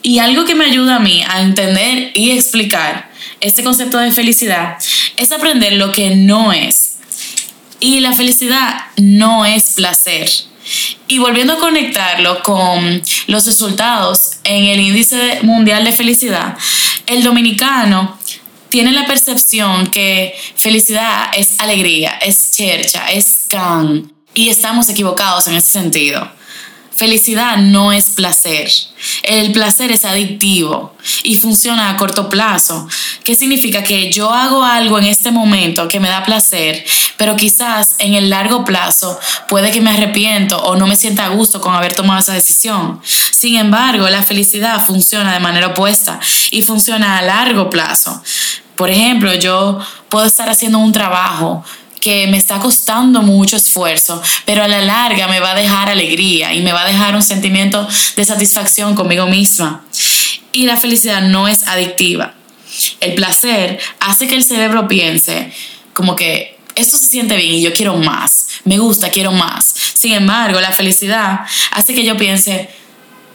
Y 0.02 0.18
algo 0.18 0.46
que 0.46 0.56
me 0.56 0.66
ayuda 0.66 0.96
a 0.96 1.00
mí 1.00 1.24
a 1.28 1.42
entender 1.42 2.12
y 2.16 2.32
explicar 2.32 3.12
este 3.42 3.64
concepto 3.64 4.00
de 4.00 4.12
felicidad 4.12 4.78
es 5.18 5.32
aprender 5.32 5.74
lo 5.74 5.92
que 5.92 6.16
no 6.16 6.52
es. 6.52 6.91
Y 7.82 8.00
la 8.00 8.14
felicidad 8.14 8.86
no 8.98 9.46
es 9.46 9.74
placer. 9.76 10.30
Y 11.08 11.18
volviendo 11.18 11.54
a 11.54 11.60
conectarlo 11.60 12.42
con 12.44 13.02
los 13.28 13.46
resultados 13.46 14.38
en 14.44 14.66
el 14.66 14.80
índice 14.80 15.40
mundial 15.42 15.84
de 15.84 15.92
felicidad, 15.92 16.56
el 17.08 17.24
dominicano 17.24 18.18
tiene 18.70 18.92
la 18.92 19.06
percepción 19.06 19.88
que 19.88 20.34
felicidad 20.56 21.32
es 21.36 21.60
alegría, 21.60 22.12
es 22.22 22.52
chercha, 22.52 23.08
es 23.12 23.48
can. 23.50 24.14
Y 24.34 24.50
estamos 24.50 24.88
equivocados 24.88 25.48
en 25.48 25.56
ese 25.56 25.72
sentido. 25.72 26.32
Felicidad 27.02 27.58
no 27.58 27.92
es 27.92 28.12
placer. 28.12 28.70
El 29.24 29.52
placer 29.54 29.92
es 29.92 30.06
adictivo 30.06 30.94
y 31.24 31.36
funciona 31.36 31.90
a 31.90 31.98
corto 31.98 32.30
plazo. 32.30 32.88
¿Qué 33.24 33.34
significa? 33.34 33.84
Que 33.84 34.12
yo 34.12 34.30
hago 34.30 34.64
algo 34.64 35.00
en 35.00 35.06
este 35.06 35.32
momento 35.32 35.88
que 35.88 36.00
me 36.00 36.10
da 36.10 36.24
placer, 36.24 36.86
pero 37.18 37.36
quizás 37.36 37.96
en 37.98 38.14
el 38.14 38.30
largo 38.30 38.64
plazo 38.64 39.20
puede 39.50 39.72
que 39.72 39.82
me 39.82 39.90
arrepiento 39.90 40.62
o 40.62 40.76
no 40.76 40.86
me 40.86 40.96
sienta 40.96 41.26
a 41.26 41.30
gusto 41.30 41.60
con 41.60 41.74
haber 41.74 41.96
tomado 41.96 42.20
esa 42.20 42.34
decisión. 42.34 43.02
Sin 43.32 43.56
embargo, 43.56 44.08
la 44.08 44.22
felicidad 44.22 44.86
funciona 44.86 45.34
de 45.34 45.40
manera 45.40 45.70
opuesta 45.70 46.20
y 46.52 46.62
funciona 46.62 47.18
a 47.18 47.24
largo 47.24 47.72
plazo. 47.72 48.22
Por 48.76 48.92
ejemplo, 48.92 49.34
yo 49.34 49.80
puedo 50.08 50.28
estar 50.28 50.50
haciendo 50.50 50.78
un 50.78 50.92
trabajo 50.92 51.64
que 52.02 52.28
me 52.28 52.38
está 52.38 52.60
costando 52.60 53.22
mucho 53.22 53.56
esfuerzo, 53.56 54.22
pero 54.44 54.64
a 54.64 54.68
la 54.68 54.82
larga 54.82 55.28
me 55.28 55.40
va 55.40 55.52
a 55.52 55.56
dejar 55.56 55.88
alegría 55.88 56.54
y 56.54 56.62
me 56.62 56.74
va 56.74 56.82
a 56.82 56.88
dejar 56.88 57.16
un 57.16 57.22
sentimiento 57.22 57.88
de 58.16 58.26
satisfacción 58.26 58.96
conmigo 58.96 59.28
misma. 59.28 59.86
Y 60.52 60.66
la 60.66 60.78
felicidad 60.78 61.22
no 61.22 61.48
es 61.48 61.68
adictiva. 61.68 62.34
El 63.00 63.14
placer 63.14 63.80
hace 64.00 64.28
que 64.28 64.36
el 64.36 64.44
cerebro 64.44 64.88
piense 64.88 65.54
como 65.94 66.16
que 66.16 66.58
esto 66.76 66.98
se 66.98 67.06
siente 67.06 67.36
bien 67.36 67.56
y 67.56 67.62
yo 67.62 67.74
quiero 67.74 67.96
más, 67.98 68.48
me 68.64 68.80
gusta, 68.80 69.10
quiero 69.10 69.32
más. 69.32 69.74
Sin 69.94 70.14
embargo, 70.14 70.60
la 70.60 70.72
felicidad 70.72 71.42
hace 71.72 71.94
que 71.94 72.04
yo 72.04 72.18
piense, 72.18 72.70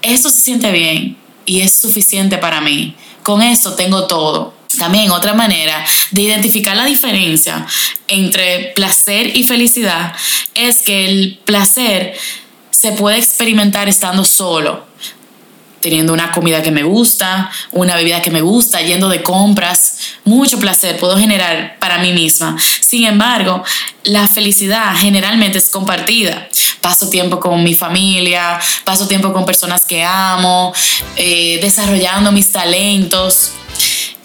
esto 0.03 0.29
se 0.29 0.41
siente 0.41 0.73
bien 0.73 1.17
y 1.45 1.61
es 1.61 1.73
suficiente 1.77 2.39
para 2.39 2.61
mí. 2.61 2.97
Con 3.23 3.43
eso 3.43 3.75
tengo 3.75 4.07
todo. 4.07 4.56
También 4.79 5.11
otra 5.11 5.35
manera 5.35 5.85
de 6.11 6.23
identificar 6.23 6.77
la 6.77 6.85
diferencia 6.85 7.67
entre 8.09 8.73
placer 8.75 9.37
y 9.37 9.45
felicidad 9.45 10.15
es 10.55 10.83
que 10.83 11.07
el 11.07 11.41
placer 11.45 12.15
se 12.71 12.93
puede 12.93 13.19
experimentar 13.19 13.89
estando 13.89 14.25
solo, 14.25 14.87
teniendo 15.81 16.13
una 16.13 16.31
comida 16.31 16.63
que 16.63 16.71
me 16.71 16.83
gusta, 16.83 17.51
una 17.73 17.97
bebida 17.97 18.21
que 18.21 18.31
me 18.31 18.43
gusta, 18.43 18.83
yendo 18.83 19.09
de 19.09 19.23
compras, 19.23 20.17
mucho 20.25 20.59
placer 20.59 20.99
puedo 20.99 21.17
generar 21.17 21.79
para 21.79 21.99
mí 21.99 22.13
misma. 22.13 22.57
Sin 22.81 23.05
embargo, 23.05 23.63
la 24.05 24.27
felicidad 24.27 24.95
generalmente 24.97 25.59
es 25.59 25.71
compartida. 25.71 26.49
Paso 26.81 27.09
tiempo 27.09 27.41
con 27.41 27.63
mi 27.65 27.75
familia, 27.75 28.61
paso 28.85 29.09
tiempo 29.09 29.33
con 29.33 29.47
personas 29.47 29.85
que 29.87 30.05
amo, 30.05 30.73
eh, 31.17 31.59
desarrollando 31.63 32.31
mis 32.31 32.53
talentos. 32.53 33.53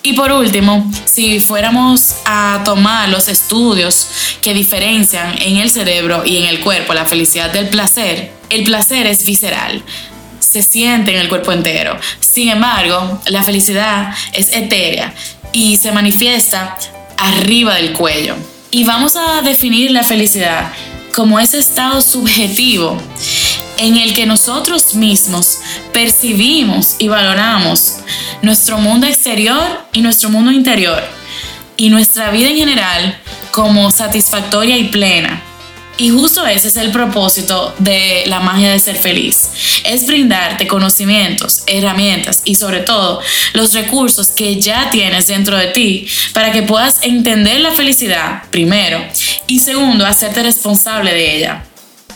Y 0.04 0.14
por 0.14 0.32
último, 0.32 0.92
si 1.06 1.40
fuéramos 1.40 2.16
a 2.26 2.62
tomar 2.66 3.10
los 3.10 3.28
estudios 3.28 4.08
que 4.42 4.54
diferencian 4.54 5.38
en 5.40 5.58
el 5.58 5.70
cerebro 5.70 6.24
y 6.26 6.38
en 6.38 6.46
el 6.46 6.60
cuerpo 6.62 6.94
la 6.94 7.06
felicidad 7.06 7.52
del 7.52 7.70
placer, 7.70 8.32
el 8.50 8.64
placer 8.64 9.06
es 9.06 9.24
visceral, 9.26 9.84
se 10.40 10.64
siente 10.64 11.12
en 11.12 11.20
el 11.20 11.30
cuerpo 11.30 11.52
entero. 11.52 12.00
Sin 12.20 12.50
embargo, 12.50 13.22
la 13.28 13.44
felicidad 13.44 14.14
es 14.34 14.54
etérea 14.54 15.14
y 15.54 15.78
se 15.78 15.92
manifiesta 15.92 16.78
arriba 17.18 17.76
del 17.76 17.94
cuello. 17.94 18.36
Y 18.72 18.84
vamos 18.84 19.16
a 19.16 19.42
definir 19.42 19.92
la 19.92 20.04
felicidad 20.04 20.72
como 21.14 21.40
ese 21.40 21.60
estado 21.60 22.02
subjetivo 22.02 22.98
en 23.78 23.98
el 23.98 24.14
que 24.14 24.26
nosotros 24.26 24.96
mismos 24.96 25.60
percibimos 25.94 26.96
y 27.00 27.08
valoramos 27.08 27.98
nuestro 28.42 28.78
mundo 28.78 29.08
exterior 29.08 29.64
y 29.94 30.02
nuestro 30.02 30.30
mundo 30.30 30.52
interior 30.52 31.04
y 31.78 31.90
nuestra 31.90 32.32
vida 32.32 32.50
en 32.50 32.58
general 32.58 33.20
como 33.52 33.90
satisfactoria 33.92 34.78
y 34.78 34.86
plena. 34.86 35.44
Y 35.98 36.10
justo 36.10 36.48
ese 36.48 36.70
es 36.70 36.78
el 36.78 36.92
propósito 36.92 37.76
de 37.78 38.24
la 38.26 38.40
magia 38.40 38.72
de 38.72 38.80
ser 38.80 38.96
feliz. 38.96 39.82
Es 39.84 40.08
brindarte 40.08 40.66
conocimientos, 40.66 41.64
herramientas 41.68 42.42
y 42.46 42.56
sobre 42.56 42.80
todo 42.80 43.22
los 43.54 43.74
recursos 43.74 44.30
que 44.30 44.60
ya 44.60 44.90
tienes 44.90 45.28
dentro 45.28 45.58
de 45.58 45.68
ti 45.68 46.08
para 46.34 46.52
que 46.52 46.64
puedas 46.64 47.04
entender 47.04 47.60
la 47.62 47.72
felicidad 47.72 48.44
primero 48.50 49.04
y 49.48 49.60
segundo 49.60 50.06
hacerte 50.06 50.42
responsable 50.42 51.14
de 51.14 51.38
ella. 51.38 51.64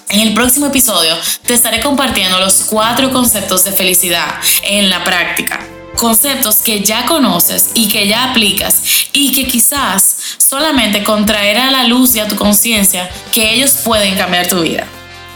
En 0.09 0.19
el 0.19 0.33
próximo 0.33 0.67
episodio 0.67 1.15
te 1.45 1.53
estaré 1.53 1.79
compartiendo 1.79 2.39
los 2.39 2.65
cuatro 2.65 3.11
conceptos 3.11 3.63
de 3.63 3.71
felicidad 3.71 4.35
en 4.63 4.89
la 4.89 5.03
práctica. 5.03 5.59
Conceptos 5.95 6.57
que 6.57 6.81
ya 6.81 7.05
conoces 7.05 7.71
y 7.73 7.87
que 7.87 8.07
ya 8.07 8.31
aplicas 8.31 8.81
y 9.13 9.31
que 9.31 9.47
quizás 9.47 10.15
solamente 10.37 11.03
contraerá 11.03 11.69
a 11.69 11.71
la 11.71 11.85
luz 11.85 12.15
y 12.15 12.19
a 12.19 12.27
tu 12.27 12.35
conciencia 12.35 13.09
que 13.33 13.53
ellos 13.53 13.79
pueden 13.83 14.15
cambiar 14.15 14.47
tu 14.47 14.61
vida. 14.61 14.87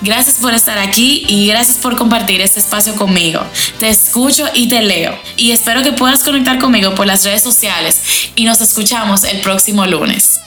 Gracias 0.01 0.36
por 0.36 0.53
estar 0.53 0.77
aquí 0.77 1.25
y 1.27 1.47
gracias 1.47 1.77
por 1.77 1.97
compartir 1.97 2.39
este 2.39 2.60
espacio 2.60 2.95
conmigo. 2.95 3.41
Te 3.79 3.89
escucho 3.89 4.47
y 4.53 4.69
te 4.69 4.82
leo 4.82 5.17
y 5.36 5.51
espero 5.51 5.82
que 5.82 5.93
puedas 5.93 6.23
conectar 6.23 6.60
conmigo 6.60 6.93
por 6.93 7.08
las 7.08 7.25
redes 7.25 7.41
sociales 7.41 8.32
y 8.36 8.45
nos 8.45 8.62
escuchamos 8.62 9.23
el 9.23 9.41
próximo 9.41 9.86
lunes. 9.86 10.39